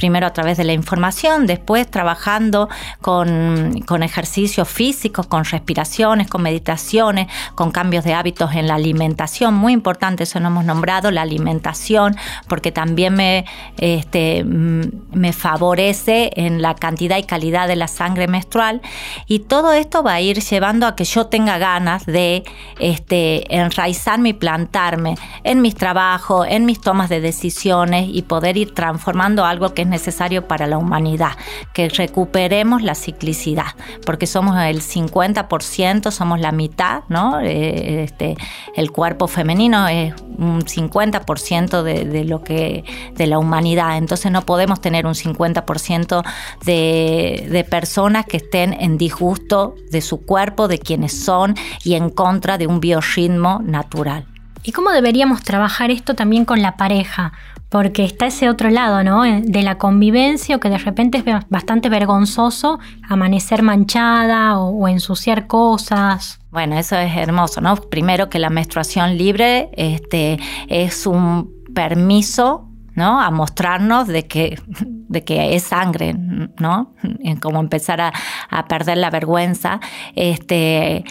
primero 0.00 0.26
a 0.26 0.32
través 0.32 0.56
de 0.56 0.64
la 0.64 0.72
información, 0.72 1.46
después 1.46 1.86
trabajando 1.86 2.70
con, 3.02 4.02
ejercicios 4.02 4.66
físicos, 4.66 5.26
con 5.26 5.44
respiraciones, 5.44 6.26
con 6.26 6.40
meditaciones, 6.40 7.26
con 7.54 7.70
cambios 7.70 8.02
de 8.04 8.14
hábitos 8.14 8.54
en 8.54 8.66
la 8.66 8.76
alimentación. 8.76 9.52
Muy 9.52 9.74
importante, 9.74 10.22
eso 10.22 10.40
no 10.40 10.48
hemos 10.48 10.64
nombrado, 10.64 11.10
la 11.10 11.20
alimentación, 11.20 12.16
porque 12.48 12.72
también 12.72 13.12
me, 13.12 13.44
este, 13.76 14.42
me 14.42 15.34
favorece 15.34 16.30
en 16.34 16.62
la 16.62 16.74
cantidad 16.76 17.18
y 17.18 17.24
calidad 17.24 17.68
de 17.68 17.76
la 17.76 17.86
sangre 17.86 18.26
menstrual. 18.26 18.80
Y 19.26 19.40
todo 19.40 19.74
esto 19.74 20.02
va 20.02 20.14
a 20.14 20.20
ir 20.22 20.40
llevando 20.40 20.86
a 20.86 20.96
que 20.96 21.04
yo 21.04 21.26
tenga 21.26 21.58
ganas 21.58 22.06
de 22.06 22.44
este, 22.78 23.54
enraizarme 23.54 24.30
y 24.30 24.32
plantarme 24.32 25.16
en 25.44 25.60
mis 25.60 25.74
trabajos, 25.74 26.46
en 26.48 26.64
mis 26.64 26.80
tomas 26.80 27.10
de 27.10 27.20
decisiones 27.20 28.08
y 28.10 28.22
poder 28.22 28.56
ir 28.56 28.72
transformando 28.72 29.44
algo 29.44 29.74
que 29.74 29.82
es 29.82 29.89
necesario 29.90 30.48
para 30.48 30.66
la 30.66 30.78
humanidad, 30.78 31.32
que 31.74 31.88
recuperemos 31.88 32.82
la 32.82 32.94
ciclicidad, 32.94 33.74
porque 34.06 34.26
somos 34.26 34.56
el 34.58 34.80
50%, 34.80 36.10
somos 36.10 36.40
la 36.40 36.52
mitad, 36.52 37.02
¿no? 37.08 37.40
Eh, 37.40 38.04
este, 38.04 38.36
el 38.74 38.90
cuerpo 38.92 39.28
femenino 39.28 39.88
es 39.88 40.14
un 40.38 40.62
50% 40.62 41.82
de, 41.82 42.24
lo 42.24 42.42
que, 42.42 42.84
de 43.14 43.26
la 43.26 43.38
humanidad, 43.38 43.98
entonces 43.98 44.32
no 44.32 44.42
podemos 44.42 44.80
tener 44.80 45.06
un 45.06 45.14
50% 45.14 46.22
de, 46.64 47.48
de 47.50 47.64
personas 47.64 48.26
que 48.26 48.38
estén 48.38 48.72
en 48.72 48.96
disgusto 48.96 49.74
de 49.90 50.00
su 50.00 50.24
cuerpo, 50.24 50.68
de 50.68 50.78
quienes 50.78 51.24
son 51.24 51.54
y 51.84 51.94
en 51.94 52.10
contra 52.10 52.56
de 52.56 52.66
un 52.66 52.80
biorritmo 52.80 53.60
natural. 53.64 54.26
¿Y 54.62 54.72
cómo 54.72 54.90
deberíamos 54.90 55.42
trabajar 55.42 55.90
esto 55.90 56.14
también 56.14 56.44
con 56.44 56.60
la 56.60 56.76
pareja? 56.76 57.32
Porque 57.70 58.04
está 58.04 58.26
ese 58.26 58.50
otro 58.50 58.68
lado, 58.68 59.02
¿no? 59.02 59.24
Eh, 59.24 59.42
de 59.42 59.62
la 59.62 59.78
convivencia, 59.78 60.58
que 60.58 60.68
de 60.68 60.76
repente 60.76 61.18
es 61.18 61.24
bastante 61.48 61.88
vergonzoso 61.88 62.80
amanecer 63.08 63.62
manchada 63.62 64.58
o, 64.58 64.88
ensuciar 64.88 65.46
cosas. 65.46 66.40
Bueno, 66.50 66.76
eso 66.76 66.96
es 66.96 67.16
hermoso, 67.16 67.60
¿no? 67.60 67.76
Primero 67.76 68.28
que 68.28 68.40
la 68.40 68.50
menstruación 68.50 69.16
libre 69.16 69.70
este, 69.74 70.38
es 70.68 71.06
un 71.06 71.52
permiso 71.72 72.69
¿no? 73.00 73.18
A 73.18 73.30
mostrarnos 73.30 74.06
de 74.06 74.26
que, 74.26 74.60
de 74.68 75.24
que 75.24 75.56
es 75.56 75.64
sangre, 75.64 76.14
¿no? 76.58 76.94
En 77.24 77.40
cómo 77.40 77.58
empezar 77.58 78.00
a, 78.02 78.12
a, 78.50 78.68
perder 78.68 78.98
la 78.98 79.08
vergüenza, 79.08 79.80
este, 80.14 81.02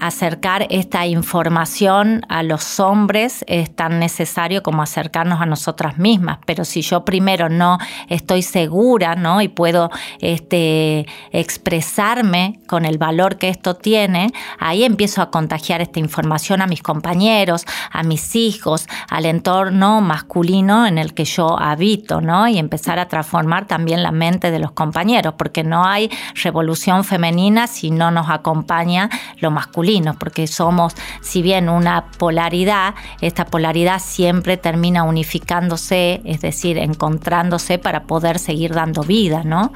acercar 0.00 0.66
esta 0.70 1.06
información 1.06 2.22
a 2.28 2.42
los 2.42 2.78
hombres 2.78 3.44
es 3.46 3.74
tan 3.74 3.98
necesario 3.98 4.62
como 4.62 4.82
acercarnos 4.82 5.40
a 5.40 5.46
nosotras 5.46 5.98
mismas, 5.98 6.38
pero 6.46 6.64
si 6.64 6.82
yo 6.82 7.04
primero 7.04 7.48
no 7.48 7.78
estoy 8.08 8.42
segura, 8.42 9.14
¿no? 9.14 9.40
Y 9.40 9.48
puedo 9.48 9.90
este, 10.20 11.06
expresarme 11.32 12.60
con 12.66 12.84
el 12.84 12.98
valor 12.98 13.38
que 13.38 13.48
esto 13.48 13.76
tiene, 13.76 14.32
ahí 14.58 14.84
empiezo 14.84 15.22
a 15.22 15.30
contagiar 15.30 15.80
esta 15.80 16.00
información 16.00 16.62
a 16.62 16.66
mis 16.66 16.82
compañeros, 16.82 17.66
a 17.90 18.02
mis 18.02 18.36
hijos, 18.36 18.86
al 19.08 19.26
entorno 19.26 20.00
masculino 20.00 20.86
en 20.86 20.98
el 20.98 21.14
que 21.14 21.24
yo 21.36 21.58
habito, 21.58 22.20
¿no? 22.20 22.48
Y 22.48 22.58
empezar 22.58 22.98
a 22.98 23.08
transformar 23.08 23.66
también 23.66 24.02
la 24.02 24.12
mente 24.12 24.50
de 24.50 24.58
los 24.58 24.72
compañeros, 24.72 25.34
porque 25.36 25.64
no 25.64 25.84
hay 25.84 26.10
revolución 26.42 27.04
femenina 27.04 27.66
si 27.66 27.90
no 27.90 28.10
nos 28.10 28.28
acompaña 28.30 29.08
lo 29.38 29.50
masculino, 29.50 30.16
porque 30.18 30.46
somos, 30.46 30.94
si 31.20 31.42
bien 31.42 31.68
una 31.68 32.10
polaridad, 32.18 32.94
esta 33.20 33.46
polaridad 33.46 34.00
siempre 34.00 34.56
termina 34.56 35.02
unificándose, 35.04 36.20
es 36.24 36.40
decir, 36.40 36.78
encontrándose 36.78 37.78
para 37.78 38.04
poder 38.04 38.38
seguir 38.38 38.74
dando 38.74 39.02
vida, 39.02 39.42
¿no? 39.44 39.72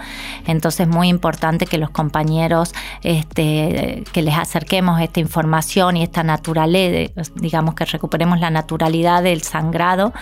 Entonces 0.46 0.80
es 0.80 0.88
muy 0.88 1.08
importante 1.08 1.66
que 1.66 1.78
los 1.78 1.90
compañeros, 1.90 2.74
este, 3.02 4.04
que 4.12 4.22
les 4.22 4.36
acerquemos 4.36 5.00
esta 5.00 5.20
información 5.20 5.96
y 5.96 6.02
esta 6.02 6.22
naturaleza, 6.22 7.12
digamos 7.36 7.74
que 7.74 7.84
recuperemos 7.84 8.40
la 8.40 8.50
naturalidad 8.50 9.22
del 9.22 9.42
sangrado, 9.42 10.12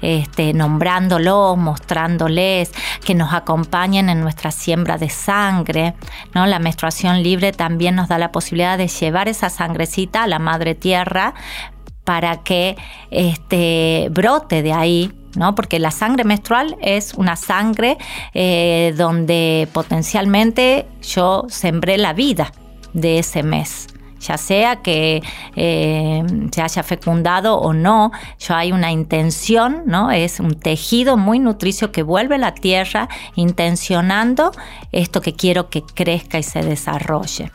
este, 0.00 0.52
nombrándolos, 0.70 1.58
mostrándoles, 1.58 2.72
que 3.04 3.14
nos 3.14 3.32
acompañen 3.34 4.08
en 4.08 4.20
nuestra 4.20 4.52
siembra 4.52 4.98
de 4.98 5.10
sangre. 5.10 5.94
¿no? 6.34 6.46
La 6.46 6.58
menstruación 6.58 7.22
libre 7.22 7.52
también 7.52 7.96
nos 7.96 8.08
da 8.08 8.18
la 8.18 8.30
posibilidad 8.30 8.78
de 8.78 8.88
llevar 8.88 9.28
esa 9.28 9.50
sangrecita 9.50 10.22
a 10.22 10.26
la 10.28 10.38
madre 10.38 10.74
tierra 10.74 11.34
para 12.04 12.42
que 12.42 12.76
este, 13.10 14.08
brote 14.10 14.62
de 14.62 14.72
ahí 14.72 15.12
¿no? 15.36 15.54
Porque 15.54 15.78
la 15.78 15.92
sangre 15.92 16.24
menstrual 16.24 16.76
es 16.80 17.14
una 17.14 17.36
sangre 17.36 17.98
eh, 18.34 18.92
donde 18.96 19.68
potencialmente 19.72 20.88
yo 21.02 21.46
sembré 21.48 21.98
la 21.98 22.14
vida 22.14 22.50
de 22.94 23.20
ese 23.20 23.44
mes 23.44 23.86
ya 24.20 24.36
sea 24.36 24.76
que 24.76 25.22
eh, 25.56 26.22
se 26.52 26.62
haya 26.62 26.82
fecundado 26.82 27.56
o 27.56 27.72
no, 27.72 28.12
ya 28.38 28.58
hay 28.58 28.72
una 28.72 28.92
intención, 28.92 29.82
¿no? 29.86 30.10
Es 30.10 30.40
un 30.40 30.54
tejido 30.58 31.16
muy 31.16 31.38
nutricio 31.38 31.90
que 31.90 32.02
vuelve 32.02 32.36
a 32.36 32.38
la 32.38 32.54
tierra 32.54 33.08
intencionando 33.34 34.52
esto 34.92 35.20
que 35.20 35.34
quiero 35.34 35.70
que 35.70 35.82
crezca 35.82 36.38
y 36.38 36.42
se 36.42 36.62
desarrolle. 36.62 37.50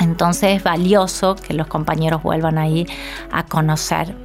Entonces 0.00 0.56
es 0.56 0.62
valioso 0.62 1.36
que 1.36 1.54
los 1.54 1.66
compañeros 1.66 2.22
vuelvan 2.22 2.58
ahí 2.58 2.86
a 3.30 3.44
conocer. 3.44 4.16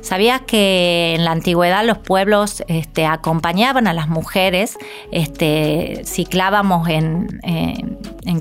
¿Sabías 0.00 0.42
que 0.42 1.14
en 1.16 1.24
la 1.24 1.32
antigüedad 1.32 1.84
los 1.84 1.98
pueblos 1.98 2.62
este, 2.68 3.06
acompañaban 3.06 3.86
a 3.86 3.92
las 3.92 4.08
mujeres? 4.08 4.78
Este, 5.10 6.02
ciclábamos 6.04 6.88
en, 6.88 7.40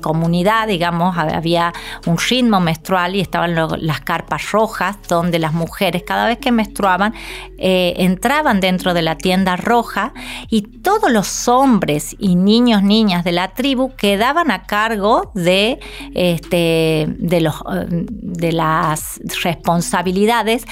comunidad, 0.01 0.67
digamos, 0.67 1.15
había 1.17 1.73
un 2.07 2.17
ritmo 2.17 2.59
menstrual 2.59 3.15
y 3.15 3.21
estaban 3.21 3.55
las 3.55 4.01
carpas 4.01 4.51
rojas 4.51 4.97
donde 5.07 5.37
las 5.37 5.53
mujeres 5.53 6.01
cada 6.03 6.25
vez 6.25 6.39
que 6.39 6.51
menstruaban 6.51 7.13
eh, 7.59 7.93
entraban 7.97 8.59
dentro 8.61 8.95
de 8.95 9.03
la 9.03 9.17
tienda 9.17 9.57
roja 9.57 10.13
y 10.49 10.63
todos 10.81 11.11
los 11.11 11.47
hombres 11.47 12.15
y 12.17 12.35
niños, 12.35 12.83
niñas 12.83 13.23
de 13.23 13.31
la 13.31 13.49
tribu 13.49 13.95
quedaban 13.95 14.49
a 14.51 14.63
cargo 14.63 15.31
de, 15.35 15.79
este, 16.15 17.07
de, 17.19 18.51
las 18.51 19.19
responsabilidades, 19.43 20.65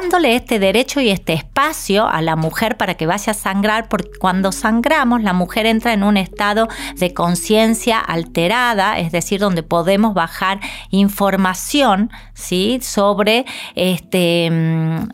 dándole 0.00 0.34
este 0.34 0.58
derecho 0.58 1.00
y 1.00 1.10
este 1.10 1.34
espacio 1.34 2.08
a 2.08 2.22
la 2.22 2.34
mujer 2.34 2.76
para 2.78 2.94
que 2.94 3.06
vaya 3.06 3.32
a 3.32 3.34
sangrar, 3.34 3.88
porque 3.88 4.10
cuando 4.18 4.50
sangramos 4.50 5.22
la 5.22 5.34
mujer 5.34 5.66
entra 5.66 5.92
en 5.92 6.02
un 6.02 6.16
estado 6.16 6.68
de 6.96 7.12
conciencia 7.12 7.98
alterada, 7.98 8.98
es 8.98 9.12
decir, 9.12 9.40
donde 9.40 9.62
podemos 9.62 10.14
bajar 10.14 10.60
información 10.90 12.10
¿sí? 12.32 12.78
sobre 12.82 13.44
este, 13.74 14.48
mm, 14.50 15.08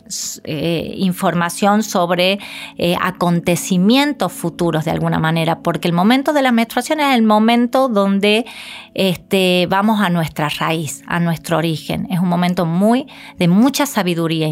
eh, 0.45 0.93
información 0.97 1.83
sobre 1.83 2.39
eh, 2.77 2.95
acontecimientos 3.01 4.31
futuros 4.31 4.85
de 4.85 4.91
alguna 4.91 5.19
manera, 5.19 5.59
porque 5.59 5.89
el 5.89 5.93
momento 5.93 6.31
de 6.31 6.41
la 6.41 6.53
menstruación 6.53 7.01
es 7.01 7.13
el 7.13 7.23
momento 7.23 7.89
donde 7.89 8.45
este, 8.93 9.67
vamos 9.69 10.01
a 10.01 10.09
nuestra 10.09 10.49
raíz, 10.49 11.03
a 11.07 11.19
nuestro 11.19 11.57
origen. 11.57 12.07
Es 12.09 12.19
un 12.19 12.29
momento 12.29 12.65
muy 12.65 13.07
de 13.37 13.47
mucha 13.47 13.85
sabiduría 13.85 14.47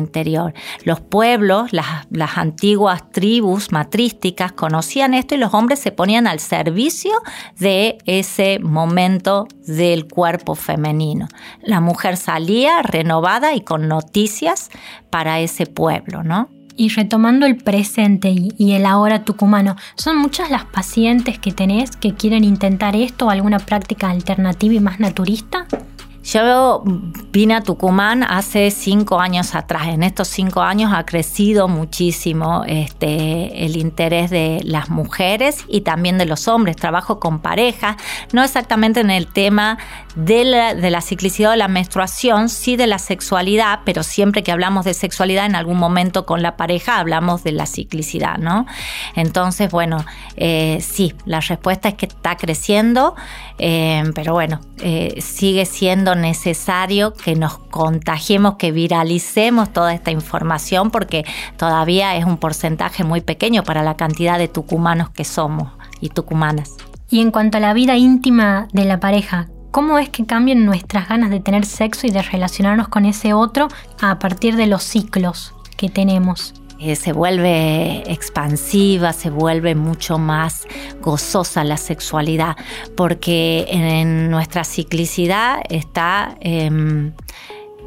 Los 0.83 1.01
pueblos, 1.01 1.71
las, 1.73 2.37
antiguas 2.37 3.11
tribus 3.11 3.71
matrísticas 3.71 4.51
conocían 4.51 5.13
esto 5.13 5.35
y 5.35 5.37
los 5.37 5.53
hombres 5.53 5.79
se 5.79 5.91
ponían 5.91 6.27
al 6.27 6.39
servicio 6.39 7.11
de 7.59 7.97
ese 8.05 8.59
momento 8.59 9.47
del 9.67 10.07
cuerpo 10.07 10.55
femenino. 10.55 11.27
La 11.61 11.81
mujer 11.81 12.17
salía 12.17 12.81
renovada 12.81 13.53
y 13.53 13.61
con 13.61 13.87
noticias 13.87 14.69
para 15.09 15.39
ese 15.39 15.65
pueblo, 15.65 16.23
¿no? 16.23 16.49
Y 16.77 16.89
retomando 16.89 17.45
el 17.45 17.55
presente 17.55 18.33
y, 18.35 18.73
el 18.73 18.85
ahora 18.85 19.23
tucumano, 19.23 19.77
¿son 19.95 20.17
muchas 20.17 20.49
las 20.49 20.65
pacientes 20.65 21.39
que 21.39 21.53
tenés 21.53 21.95
que 21.95 22.13
quieren 22.13 22.43
intentar 22.43 22.95
esto 22.95 23.27
o 23.27 23.29
alguna 23.29 23.59
práctica 23.59 24.09
alternativa 24.09 24.73
y 24.73 24.79
más 24.81 24.99
naturista? 24.99 25.67
Yo 26.25 26.81
vine 27.31 27.53
a 27.53 27.61
Tucumán 27.61 28.23
hace 28.23 28.71
cinco 28.71 29.19
años 29.19 29.53
atrás. 29.53 29.89
En 29.89 30.01
estos 30.01 30.27
cinco 30.27 30.61
años 30.61 30.91
ha 30.91 31.05
crecido 31.05 31.67
muchísimo 31.67 32.63
este, 32.65 33.63
el 33.63 33.77
interés 33.77 34.31
de 34.31 34.59
las 34.63 34.89
mujeres 34.89 35.63
y 35.67 35.81
también 35.81 36.17
de 36.17 36.25
los 36.25 36.47
hombres. 36.47 36.77
Trabajo 36.77 37.19
con 37.19 37.41
parejas, 37.41 37.97
no 38.33 38.43
exactamente 38.43 39.01
en 39.01 39.11
el 39.11 39.27
tema 39.27 39.77
de 40.15 40.45
la, 40.45 41.01
ciclicidad 41.01 41.51
o 41.51 41.55
la 41.55 41.67
menstruación, 41.67 42.49
sí 42.49 42.75
de 42.77 42.87
la 42.87 42.99
sexualidad, 42.99 43.81
pero 43.85 44.01
siempre 44.01 44.43
que 44.43 44.51
hablamos 44.51 44.85
de 44.85 44.93
sexualidad 44.93 45.45
en 45.45 45.55
algún 45.55 45.77
momento 45.77 46.25
con 46.25 46.41
la 46.41 46.55
pareja 46.55 46.99
hablamos 46.99 47.43
de 47.43 47.51
la 47.51 47.65
ciclicidad, 47.65 48.37
¿no? 48.37 48.65
Entonces, 49.15 49.69
bueno, 49.69 50.05
eh, 50.37 50.79
sí, 50.81 51.13
la 51.25 51.41
respuesta 51.41 51.89
es 51.89 51.95
que 51.95 52.05
está 52.05 52.37
creciendo, 52.37 53.15
eh, 53.57 54.03
pero 54.15 54.33
bueno, 54.33 54.61
eh, 54.81 55.19
sigue 55.21 55.65
siendo 55.65 56.14
necesario 56.15 57.13
que 57.13 57.35
nos 57.35 57.57
contagiemos, 57.57 58.55
que 58.55 58.71
viralicemos 58.71 59.71
toda 59.71 59.93
esta 59.93 60.11
información 60.11 60.91
porque 60.91 61.25
todavía 61.57 62.15
es 62.15 62.25
un 62.25 62.37
porcentaje 62.37 63.03
muy 63.03 63.21
pequeño 63.21 63.63
para 63.63 63.83
la 63.83 63.95
cantidad 63.95 64.37
de 64.37 64.47
tucumanos 64.47 65.09
que 65.09 65.23
somos 65.23 65.71
y 66.01 66.09
tucumanas. 66.09 66.75
Y 67.09 67.21
en 67.21 67.31
cuanto 67.31 67.57
a 67.57 67.61
la 67.61 67.73
vida 67.73 67.97
íntima 67.97 68.67
de 68.73 68.85
la 68.85 68.99
pareja, 68.99 69.47
¿cómo 69.71 69.99
es 69.99 70.09
que 70.09 70.25
cambian 70.25 70.65
nuestras 70.65 71.07
ganas 71.07 71.29
de 71.29 71.39
tener 71.39 71.65
sexo 71.65 72.07
y 72.07 72.11
de 72.11 72.21
relacionarnos 72.21 72.87
con 72.87 73.05
ese 73.05 73.33
otro 73.33 73.67
a 74.01 74.19
partir 74.19 74.55
de 74.55 74.67
los 74.67 74.83
ciclos 74.83 75.53
que 75.77 75.89
tenemos? 75.89 76.53
Eh, 76.79 76.95
se 76.95 77.13
vuelve 77.13 78.03
expansiva, 78.11 79.13
se 79.13 79.29
vuelve 79.29 79.75
mucho 79.75 80.17
más 80.17 80.67
gozosa 81.01 81.63
la 81.63 81.77
sexualidad, 81.77 82.55
porque 82.95 83.65
en 83.69 84.29
nuestra 84.29 84.63
ciclicidad 84.63 85.61
está... 85.69 86.35
Em, 86.41 87.13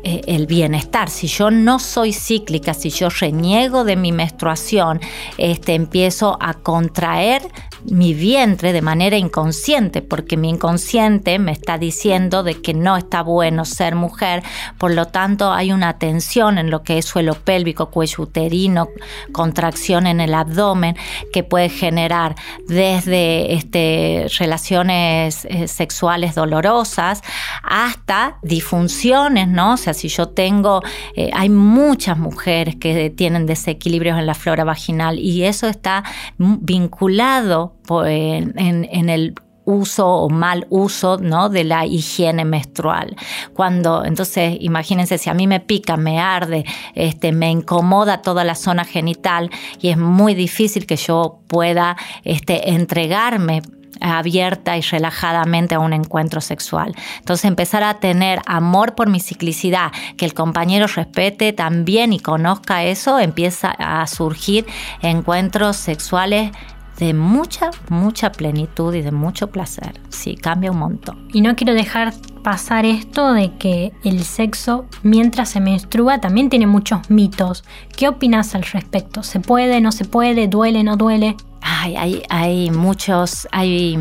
eh, 0.05 0.23
el 0.27 0.47
bienestar. 0.47 1.11
Si 1.11 1.27
yo 1.27 1.51
no 1.51 1.79
soy 1.79 2.13
cíclica, 2.13 2.75
si 2.75 2.91
yo 2.91 3.09
reniego 3.09 3.85
de 3.85 3.97
mi 3.97 4.13
menstruación, 4.13 5.01
este, 5.37 5.75
empiezo 5.75 6.37
a 6.41 6.55
contraer 6.55 7.43
mi 7.85 8.15
vientre 8.15 8.73
de 8.73 8.83
manera 8.83 9.17
inconsciente, 9.17 10.03
porque 10.03 10.37
mi 10.37 10.51
inconsciente 10.51 11.39
me 11.39 11.53
está 11.53 11.79
diciendo 11.79 12.43
de 12.43 12.61
que 12.61 12.75
no 12.75 12.97
está 12.97 13.23
bueno 13.23 13.65
ser 13.65 13.95
mujer, 13.95 14.43
por 14.79 14.93
lo 14.93 15.07
tanto 15.07 15.53
hay 15.53 15.73
una 15.73 15.99
tensión 15.99 16.59
en 16.59 16.71
lo 16.71 16.83
que 16.83 16.99
es 16.99 17.05
suelo 17.05 17.35
pélvico, 17.35 17.91
cuello 17.91 18.25
uterino, 18.25 18.89
contracción 19.33 20.07
en 20.07 20.21
el 20.21 20.35
abdomen, 20.35 20.97
que 21.33 21.45
puede 21.45 21.69
generar 21.69 22.35
desde 22.67 23.55
este, 23.55 24.27
relaciones 24.39 25.45
eh, 25.45 25.69
sexuales 25.69 26.35
dolorosas 26.35 27.23
hasta 27.63 28.39
disfunciones, 28.43 29.49
¿no? 29.49 29.77
Sea, 29.89 29.95
si 29.95 30.09
yo 30.09 30.29
tengo, 30.29 30.83
eh, 31.15 31.31
hay 31.33 31.49
muchas 31.49 32.19
mujeres 32.19 32.77
que 32.77 33.09
tienen 33.09 33.47
desequilibrios 33.47 34.19
en 34.19 34.27
la 34.27 34.35
flora 34.35 34.65
vaginal 34.65 35.19
y 35.19 35.45
eso 35.45 35.67
está 35.67 36.05
vinculado 36.37 37.75
en, 38.07 39.09
el 39.09 39.35
uso 39.65 40.07
o 40.07 40.29
mal 40.29 40.67
uso 40.69 41.17
¿no? 41.17 41.49
de 41.49 41.65
la 41.65 41.87
higiene 41.87 42.45
menstrual. 42.45 43.17
Cuando, 43.55 44.05
entonces, 44.05 44.59
imagínense, 44.61 45.17
si 45.17 45.31
a 45.31 45.35
mí 45.35 45.47
me 45.47 45.61
pica, 45.61 45.97
me 45.97 46.21
arde, 46.21 46.65
este, 46.95 47.33
me 47.33 47.51
incomoda 47.51 48.21
toda 48.21 48.45
la 48.45 48.55
zona 48.55 48.85
genital 48.85 49.51
y 49.81 49.89
es 49.89 49.97
muy 49.97 50.35
difícil 50.35 50.87
que 50.87 50.97
yo 50.97 51.41
pueda 51.47 51.97
este, 52.25 52.73
entregarme 52.73 53.63
abierta 54.01 54.77
y 54.77 54.81
relajadamente 54.81 55.75
a 55.75 55.81
un 55.81 55.93
encuentro 55.93 56.41
sexual. 56.41 56.95
Entonces 57.19 57.45
empezar 57.45 57.83
a 57.83 57.95
tener 58.01 58.41
amor 58.47 58.95
por 58.95 59.09
mi 59.09 59.21
ciclicidad, 59.21 59.93
que 60.17 60.25
el 60.25 60.35
compañero 60.35 60.87
respete 60.87 61.53
también 61.53 62.13
y 62.13 62.21
conozca 62.21 62.85
eso, 62.85 63.19
empieza 63.19 63.71
a 63.71 64.07
surgir 64.07 64.67
encuentros 65.03 65.77
sexuales 65.77 66.53
de 66.99 67.15
mucha, 67.15 67.71
mucha 67.89 68.33
plenitud 68.33 68.95
y 68.95 69.03
de 69.03 69.13
mucho 69.13 69.49
placer. 69.49 70.01
Sí, 70.09 70.35
cambia 70.35 70.73
un 70.73 70.79
montón. 70.79 71.29
Y 71.33 71.41
no 71.41 71.55
quiero 71.55 71.75
dejar 71.75 72.13
pasar 72.43 72.85
esto 72.87 73.33
de 73.33 73.55
que 73.57 73.93
el 74.05 74.25
sexo 74.25 74.87
mientras 75.03 75.51
se 75.51 75.61
menstrua 75.61 76.21
también 76.21 76.51
tiene 76.51 76.67
muchos 76.67 77.09
mitos. 77.11 77.65
¿Qué 77.97 78.09
opinas 78.09 78.55
al 78.55 78.63
respecto? 78.63 79.23
¿Se 79.23 79.41
puede, 79.41 79.81
no 79.81 79.93
se 79.93 80.05
puede, 80.05 80.49
duele, 80.49 80.83
no 80.83 80.97
duele? 80.97 81.37
Ay, 81.61 81.97
hay, 81.97 82.23
hay 82.29 82.71
muchos, 82.71 83.49
hay 83.53 83.97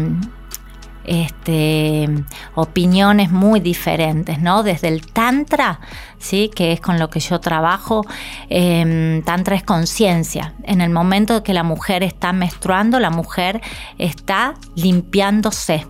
este, 1.08 2.08
opiniones 2.54 3.32
muy 3.32 3.60
diferentes, 3.60 4.40
¿no? 4.40 4.62
Desde 4.62 4.90
el 4.90 5.06
Tantra, 5.08 5.80
¿sí? 6.20 6.52
que 6.54 6.74
es 6.74 6.82
con 6.82 7.00
lo 7.00 7.10
que 7.10 7.20
yo 7.20 7.40
trabajo, 7.40 8.06
em, 8.50 9.24
Tantra 9.24 9.56
es 9.56 9.64
conciencia. 9.64 10.54
En 10.64 10.82
el 10.82 10.90
momento 10.92 11.44
que 11.44 11.54
la 11.54 11.64
mujer 11.64 12.04
está 12.04 12.34
menstruando, 12.34 13.00
la 13.00 13.10
mujer 13.10 13.62
está 13.98 14.54
limpiándose 14.76 15.88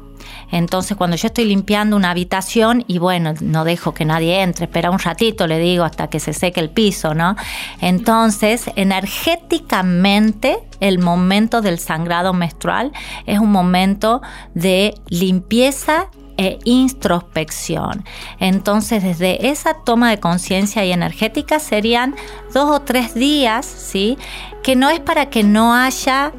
entonces, 0.51 0.95
cuando 0.97 1.17
yo 1.17 1.27
estoy 1.27 1.45
limpiando 1.45 1.95
una 1.95 2.11
habitación 2.11 2.83
y 2.87 2.99
bueno, 2.99 3.33
no 3.41 3.63
dejo 3.63 3.93
que 3.93 4.05
nadie 4.05 4.41
entre, 4.41 4.65
espera 4.65 4.91
un 4.91 4.99
ratito, 4.99 5.47
le 5.47 5.59
digo, 5.59 5.83
hasta 5.83 6.09
que 6.09 6.19
se 6.19 6.33
seque 6.33 6.59
el 6.59 6.69
piso, 6.69 7.13
¿no? 7.13 7.35
Entonces, 7.81 8.69
energéticamente, 8.75 10.59
el 10.79 10.99
momento 10.99 11.61
del 11.61 11.79
sangrado 11.79 12.33
menstrual 12.33 12.91
es 13.25 13.39
un 13.39 13.51
momento 13.51 14.21
de 14.53 14.93
limpieza 15.07 16.09
e 16.37 16.59
introspección. 16.65 18.05
Entonces, 18.39 19.03
desde 19.03 19.49
esa 19.49 19.73
toma 19.73 20.11
de 20.11 20.19
conciencia 20.19 20.85
y 20.85 20.91
energética 20.91 21.59
serían 21.59 22.15
dos 22.53 22.69
o 22.69 22.81
tres 22.81 23.15
días, 23.15 23.65
¿sí? 23.65 24.17
Que 24.63 24.75
no 24.75 24.89
es 24.89 24.99
para 24.99 25.29
que 25.31 25.43
no 25.43 25.73
haya 25.73 26.31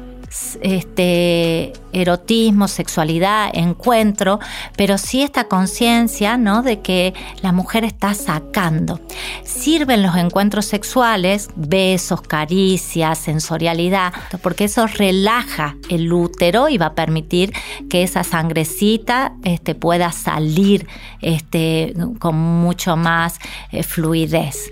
este, 0.61 1.73
erotismo, 1.91 2.67
sexualidad, 2.67 3.49
encuentro, 3.53 4.39
pero 4.75 4.97
sí 4.97 5.21
esta 5.21 5.45
conciencia 5.45 6.37
¿no? 6.37 6.61
de 6.61 6.81
que 6.81 7.13
la 7.41 7.51
mujer 7.51 7.83
está 7.83 8.13
sacando. 8.13 8.99
Sirven 9.43 10.03
los 10.03 10.15
encuentros 10.15 10.65
sexuales, 10.65 11.49
besos, 11.55 12.21
caricias, 12.21 13.17
sensorialidad, 13.17 14.13
porque 14.41 14.65
eso 14.65 14.87
relaja 14.87 15.75
el 15.89 16.11
útero 16.11 16.69
y 16.69 16.77
va 16.77 16.87
a 16.87 16.95
permitir 16.95 17.53
que 17.89 18.03
esa 18.03 18.23
sangrecita 18.23 19.33
este, 19.43 19.75
pueda 19.75 20.11
salir 20.11 20.87
este, 21.21 21.93
con 22.19 22.35
mucho 22.35 22.95
más 22.95 23.39
eh, 23.71 23.83
fluidez. 23.83 24.71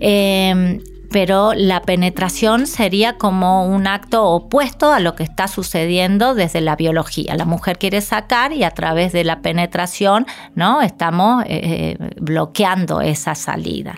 Em, 0.00 0.80
pero 1.14 1.52
la 1.54 1.82
penetración 1.82 2.66
sería 2.66 3.18
como 3.18 3.66
un 3.66 3.86
acto 3.86 4.24
opuesto 4.24 4.92
a 4.92 4.98
lo 4.98 5.14
que 5.14 5.22
está 5.22 5.46
sucediendo 5.46 6.34
desde 6.34 6.60
la 6.60 6.74
biología. 6.74 7.36
La 7.36 7.44
mujer 7.44 7.78
quiere 7.78 8.00
sacar 8.00 8.52
y 8.52 8.64
a 8.64 8.72
través 8.72 9.12
de 9.12 9.22
la 9.22 9.40
penetración, 9.40 10.26
¿no? 10.56 10.82
Estamos 10.82 11.44
eh, 11.44 11.60
eh, 12.00 12.10
bloqueando 12.20 13.00
esa 13.00 13.36
salida. 13.36 13.94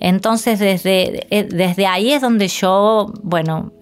Entonces, 0.00 0.58
desde, 0.58 1.26
eh, 1.28 1.44
desde 1.44 1.86
ahí 1.86 2.12
es 2.12 2.22
donde 2.22 2.48
yo, 2.48 3.12
bueno, 3.22 3.72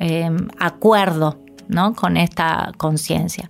acuerdo, 0.58 1.38
¿no? 1.68 1.94
Con 1.94 2.16
esta 2.16 2.72
conciencia. 2.76 3.48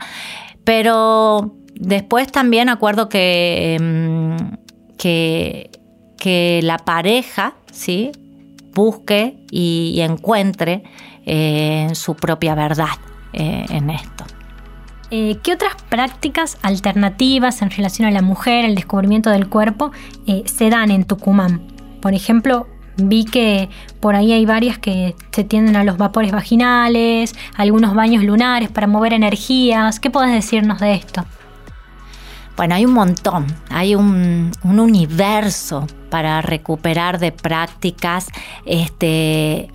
Pero 0.64 1.54
después 1.72 2.30
también 2.30 2.68
acuerdo 2.68 3.08
que, 3.08 3.78
que, 4.98 5.70
que 6.18 6.60
la 6.62 6.76
pareja, 6.76 7.54
¿sí? 7.72 8.12
Busque 8.74 9.37
y, 9.50 10.00
encuentre 10.00 10.82
eh, 11.24 11.88
su 11.94 12.14
propia 12.14 12.54
verdad 12.54 12.98
eh, 13.32 13.64
en 13.70 13.90
esto. 13.90 14.24
¿Qué 15.10 15.52
otras 15.52 15.76
prácticas 15.88 16.58
alternativas 16.62 17.62
en 17.62 17.70
relación 17.70 18.08
a 18.08 18.10
la 18.10 18.20
mujer, 18.20 18.64
el 18.64 18.74
descubrimiento 18.74 19.30
del 19.30 19.48
cuerpo, 19.48 19.92
se 20.44 20.70
dan 20.70 20.90
en 20.90 21.04
Tucumán? 21.04 21.62
Por 22.00 22.14
ejemplo, 22.14 22.66
vi 22.96 23.24
que 23.24 23.68
por 24.00 24.14
ahí 24.14 24.32
hay 24.32 24.46
varias 24.46 24.78
que 24.78 25.14
se 25.30 25.44
tienden 25.44 25.76
a 25.76 25.84
los 25.84 25.98
vapores 25.98 26.32
vaginales, 26.32 27.34
algunos 27.56 27.94
baños 27.94 28.24
lunares 28.24 28.70
para 28.70 28.87
mover 28.87 29.12
energías. 29.12 30.00
¿Qué 30.00 30.10
puedes 30.10 30.32
decirnos 30.32 30.80
de 30.80 30.94
esto? 30.94 31.24
Bueno, 32.56 32.76
hay 32.76 32.87
un 32.87 32.92
montón, 32.92 33.46
hay 33.68 33.94
un, 33.94 34.52
universo 34.62 35.87
para 36.14 36.40
recuperar 36.42 37.18
de 37.18 37.33
prácticas 37.33 38.29
este, 38.66 39.68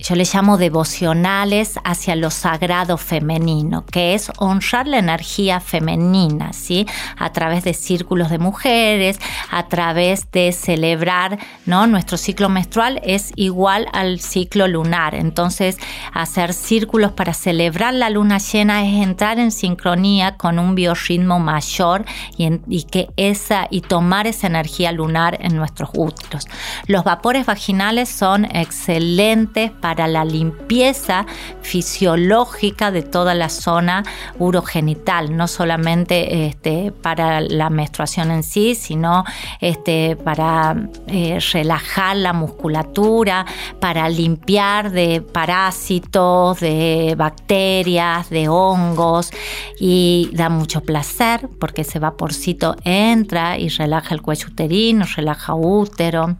yo 0.00 0.14
le 0.14 0.24
llamo 0.24 0.56
devocionales 0.56 1.78
hacia 1.84 2.16
lo 2.16 2.30
sagrado 2.30 2.96
femenino, 2.96 3.84
que 3.84 4.14
es 4.14 4.30
honrar 4.38 4.86
la 4.86 4.98
energía 4.98 5.60
femenina, 5.60 6.52
¿sí? 6.52 6.86
A 7.16 7.32
través 7.32 7.64
de 7.64 7.74
círculos 7.74 8.30
de 8.30 8.38
mujeres, 8.38 9.18
a 9.50 9.68
través 9.68 10.30
de 10.32 10.52
celebrar, 10.52 11.38
¿no? 11.66 11.86
Nuestro 11.86 12.16
ciclo 12.16 12.48
menstrual 12.48 13.00
es 13.04 13.32
igual 13.36 13.88
al 13.92 14.20
ciclo 14.20 14.68
lunar, 14.68 15.14
entonces 15.14 15.76
hacer 16.12 16.54
círculos 16.54 17.12
para 17.12 17.34
celebrar 17.34 17.94
la 17.94 18.10
luna 18.10 18.38
llena 18.38 18.86
es 18.86 19.02
entrar 19.02 19.38
en 19.38 19.52
sincronía 19.52 20.36
con 20.36 20.58
un 20.58 20.74
biorritmo 20.74 21.38
mayor 21.38 22.04
y, 22.36 22.84
que 22.84 23.08
esa 23.16 23.66
y 23.70 23.82
tomar 23.82 24.26
esa 24.26 24.46
energía 24.46 24.92
lunar 24.92 25.38
en 25.40 25.56
nuestros 25.56 25.90
úteros. 25.94 26.46
Los 26.86 27.04
vapores 27.04 27.46
vaginales 27.46 28.08
son 28.08 28.46
excelentes 28.46 29.70
para 29.70 29.89
para 29.90 30.06
la 30.06 30.24
limpieza 30.24 31.26
fisiológica 31.62 32.92
de 32.92 33.02
toda 33.02 33.34
la 33.34 33.48
zona 33.48 34.04
urogenital, 34.38 35.36
no 35.36 35.48
solamente 35.48 36.46
este, 36.46 36.92
para 36.92 37.40
la 37.40 37.70
menstruación 37.70 38.30
en 38.30 38.44
sí, 38.44 38.76
sino 38.76 39.24
este, 39.60 40.14
para 40.14 40.76
eh, 41.08 41.40
relajar 41.52 42.18
la 42.18 42.32
musculatura, 42.32 43.46
para 43.80 44.08
limpiar 44.08 44.92
de 44.92 45.22
parásitos, 45.22 46.60
de 46.60 47.16
bacterias, 47.18 48.30
de 48.30 48.48
hongos 48.48 49.32
y 49.80 50.30
da 50.34 50.50
mucho 50.50 50.82
placer 50.82 51.48
porque 51.58 51.82
ese 51.82 51.98
vaporcito 51.98 52.76
entra 52.84 53.58
y 53.58 53.70
relaja 53.70 54.14
el 54.14 54.22
cuello 54.22 54.46
uterino, 54.46 55.04
relaja 55.16 55.54
útero. 55.54 56.36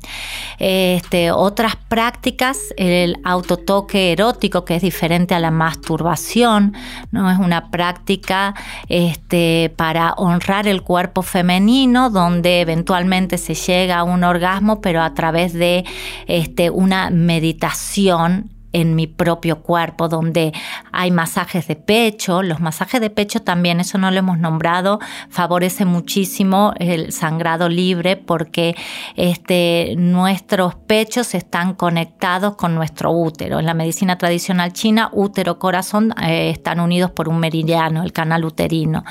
Este, 0.60 1.32
otras 1.32 1.74
prácticas, 1.88 2.60
el 2.76 3.16
autotoque 3.40 4.12
erótico, 4.12 4.64
que 4.64 4.76
es 4.76 4.82
diferente 4.82 5.34
a 5.34 5.40
la 5.40 5.50
masturbación, 5.50 6.74
¿no? 7.10 7.30
Es 7.30 7.38
una 7.38 7.70
práctica 7.70 8.54
este, 8.88 9.72
para 9.76 10.12
honrar 10.12 10.68
el 10.68 10.82
cuerpo 10.82 11.22
femenino, 11.22 12.10
donde 12.10 12.60
eventualmente 12.60 13.38
se 13.38 13.54
llega 13.54 13.98
a 13.98 14.04
un 14.04 14.24
orgasmo, 14.24 14.80
pero 14.80 15.02
a 15.02 15.14
través 15.14 15.52
de 15.52 15.84
este, 16.26 16.70
una 16.70 17.10
meditación 17.10 18.59
en 18.72 18.94
mi 18.94 19.06
propio 19.06 19.62
cuerpo, 19.62 20.08
donde 20.08 20.52
hay 20.92 21.10
masajes 21.10 21.66
de 21.66 21.76
pecho. 21.76 22.42
Los 22.42 22.60
masajes 22.60 23.00
de 23.00 23.10
pecho 23.10 23.40
también, 23.40 23.80
eso 23.80 23.98
no 23.98 24.10
lo 24.10 24.18
hemos 24.18 24.38
nombrado, 24.38 25.00
favorece 25.28 25.84
muchísimo 25.84 26.72
el 26.78 27.12
sangrado 27.12 27.68
libre 27.68 28.16
porque 28.16 28.76
este, 29.16 29.94
nuestros 29.96 30.74
pechos 30.74 31.34
están 31.34 31.74
conectados 31.74 32.56
con 32.56 32.74
nuestro 32.74 33.10
útero. 33.10 33.58
En 33.58 33.66
la 33.66 33.74
medicina 33.74 34.18
tradicional 34.18 34.72
china, 34.72 35.10
útero-corazón 35.12 36.14
eh, 36.22 36.50
están 36.50 36.80
unidos 36.80 37.10
por 37.10 37.28
un 37.28 37.38
meridiano, 37.38 38.02
el 38.02 38.12
canal 38.12 38.44
uterino. 38.44 39.04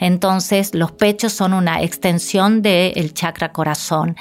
Entonces, 0.00 0.74
los 0.74 0.92
pechos 0.92 1.32
son 1.32 1.52
una 1.52 1.82
extensión 1.82 2.62
del 2.62 3.14
chakra 3.14 3.52
corazón 3.52 4.16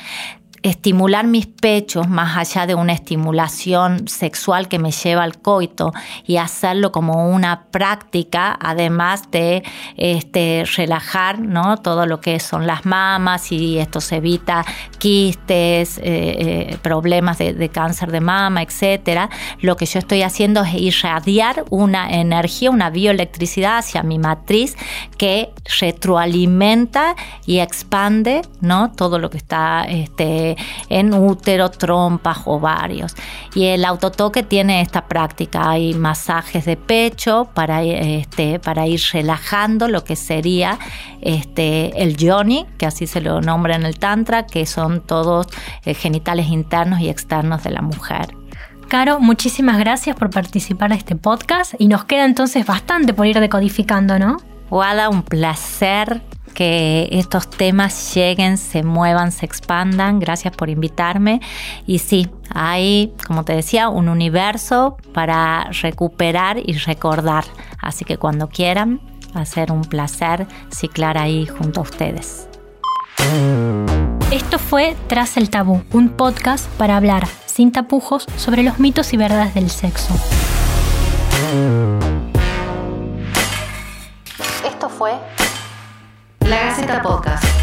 estimular 0.63 1.27
mis 1.27 1.45
pechos 1.45 2.07
más 2.07 2.37
allá 2.37 2.65
de 2.65 2.73
una 2.73 2.93
estimulación 2.93 4.07
sexual 4.07 4.69
que 4.69 4.79
me 4.79 4.91
lleva 4.91 5.23
al 5.23 5.39
coito 5.39 5.91
y 6.25 6.37
hacerlo 6.37 6.91
como 6.91 7.29
una 7.29 7.65
práctica, 7.65 8.57
además 8.59 9.29
de 9.29 9.63
este, 9.97 10.63
relajar 10.77 11.39
¿no? 11.39 11.77
todo 11.77 12.05
lo 12.05 12.21
que 12.21 12.39
son 12.39 12.65
las 12.65 12.85
mamas 12.85 13.51
y 13.51 13.77
esto 13.77 13.99
se 13.99 14.17
evita 14.17 14.65
quistes, 14.99 15.97
eh, 15.97 16.01
eh, 16.03 16.77
problemas 16.81 17.37
de, 17.37 17.53
de, 17.53 17.69
cáncer 17.69 18.11
de 18.11 18.21
mama, 18.21 18.61
etcétera. 18.61 19.29
Lo 19.59 19.75
que 19.75 19.85
yo 19.85 19.99
estoy 19.99 20.21
haciendo 20.21 20.63
es 20.63 20.73
irradiar 20.75 21.65
una 21.69 22.09
energía, 22.09 22.71
una 22.71 22.89
bioelectricidad 22.89 23.79
hacia 23.79 24.01
mi 24.01 24.17
matriz 24.17 24.77
que 25.17 25.49
retroalimenta 25.79 27.15
y 27.45 27.59
expande 27.59 28.41
¿no? 28.61 28.91
todo 28.93 29.19
lo 29.19 29.29
que 29.29 29.37
está 29.37 29.83
este, 29.89 30.52
en 30.89 31.13
útero, 31.13 31.69
trompas, 31.69 32.39
ovarios. 32.45 33.15
Y 33.55 33.65
el 33.65 33.85
autotoque 33.85 34.43
tiene 34.43 34.81
esta 34.81 35.07
práctica, 35.07 35.69
hay 35.69 35.93
masajes 35.93 36.65
de 36.65 36.77
pecho 36.77 37.49
para, 37.53 37.83
este, 37.83 38.59
para 38.59 38.87
ir 38.87 39.01
relajando 39.11 39.87
lo 39.87 40.03
que 40.03 40.15
sería 40.15 40.79
este, 41.21 42.01
el 42.01 42.17
yoni, 42.17 42.65
que 42.77 42.85
así 42.85 43.07
se 43.07 43.21
lo 43.21 43.41
nombra 43.41 43.75
en 43.75 43.85
el 43.85 43.99
tantra, 43.99 44.45
que 44.45 44.65
son 44.65 45.01
todos 45.01 45.47
eh, 45.85 45.93
genitales 45.93 46.47
internos 46.47 46.99
y 46.99 47.09
externos 47.09 47.63
de 47.63 47.71
la 47.71 47.81
mujer. 47.81 48.35
Caro, 48.87 49.19
muchísimas 49.19 49.79
gracias 49.79 50.15
por 50.15 50.29
participar 50.29 50.91
en 50.91 50.97
este 50.97 51.15
podcast 51.15 51.73
y 51.79 51.87
nos 51.87 52.05
queda 52.05 52.25
entonces 52.25 52.65
bastante 52.65 53.13
por 53.13 53.25
ir 53.25 53.39
decodificando, 53.39 54.19
¿no? 54.19 54.37
Wada, 54.69 55.09
un 55.09 55.23
placer 55.23 56.21
que 56.53 57.09
estos 57.11 57.49
temas 57.49 58.13
lleguen, 58.13 58.57
se 58.57 58.83
muevan, 58.83 59.31
se 59.31 59.45
expandan. 59.45 60.19
Gracias 60.19 60.55
por 60.55 60.69
invitarme. 60.69 61.41
Y 61.85 61.99
sí, 61.99 62.29
hay, 62.53 63.13
como 63.27 63.43
te 63.43 63.53
decía, 63.53 63.89
un 63.89 64.09
universo 64.09 64.97
para 65.13 65.69
recuperar 65.81 66.57
y 66.63 66.73
recordar. 66.73 67.45
Así 67.79 68.05
que 68.05 68.17
cuando 68.17 68.47
quieran, 68.47 69.01
va 69.35 69.41
a 69.41 69.45
ser 69.45 69.71
un 69.71 69.81
placer 69.81 70.47
ciclar 70.71 71.17
ahí 71.17 71.45
junto 71.45 71.81
a 71.81 71.83
ustedes. 71.83 72.47
Esto 74.31 74.59
fue 74.59 74.95
Tras 75.07 75.37
el 75.37 75.49
Tabú, 75.49 75.83
un 75.91 76.09
podcast 76.09 76.67
para 76.77 76.97
hablar 76.97 77.27
sin 77.45 77.71
tapujos 77.71 78.25
sobre 78.37 78.63
los 78.63 78.79
mitos 78.79 79.13
y 79.13 79.17
verdades 79.17 79.53
del 79.53 79.69
sexo. 79.69 80.13
La 86.53 86.65
Gaceta 86.69 87.01
Podcast. 87.01 87.62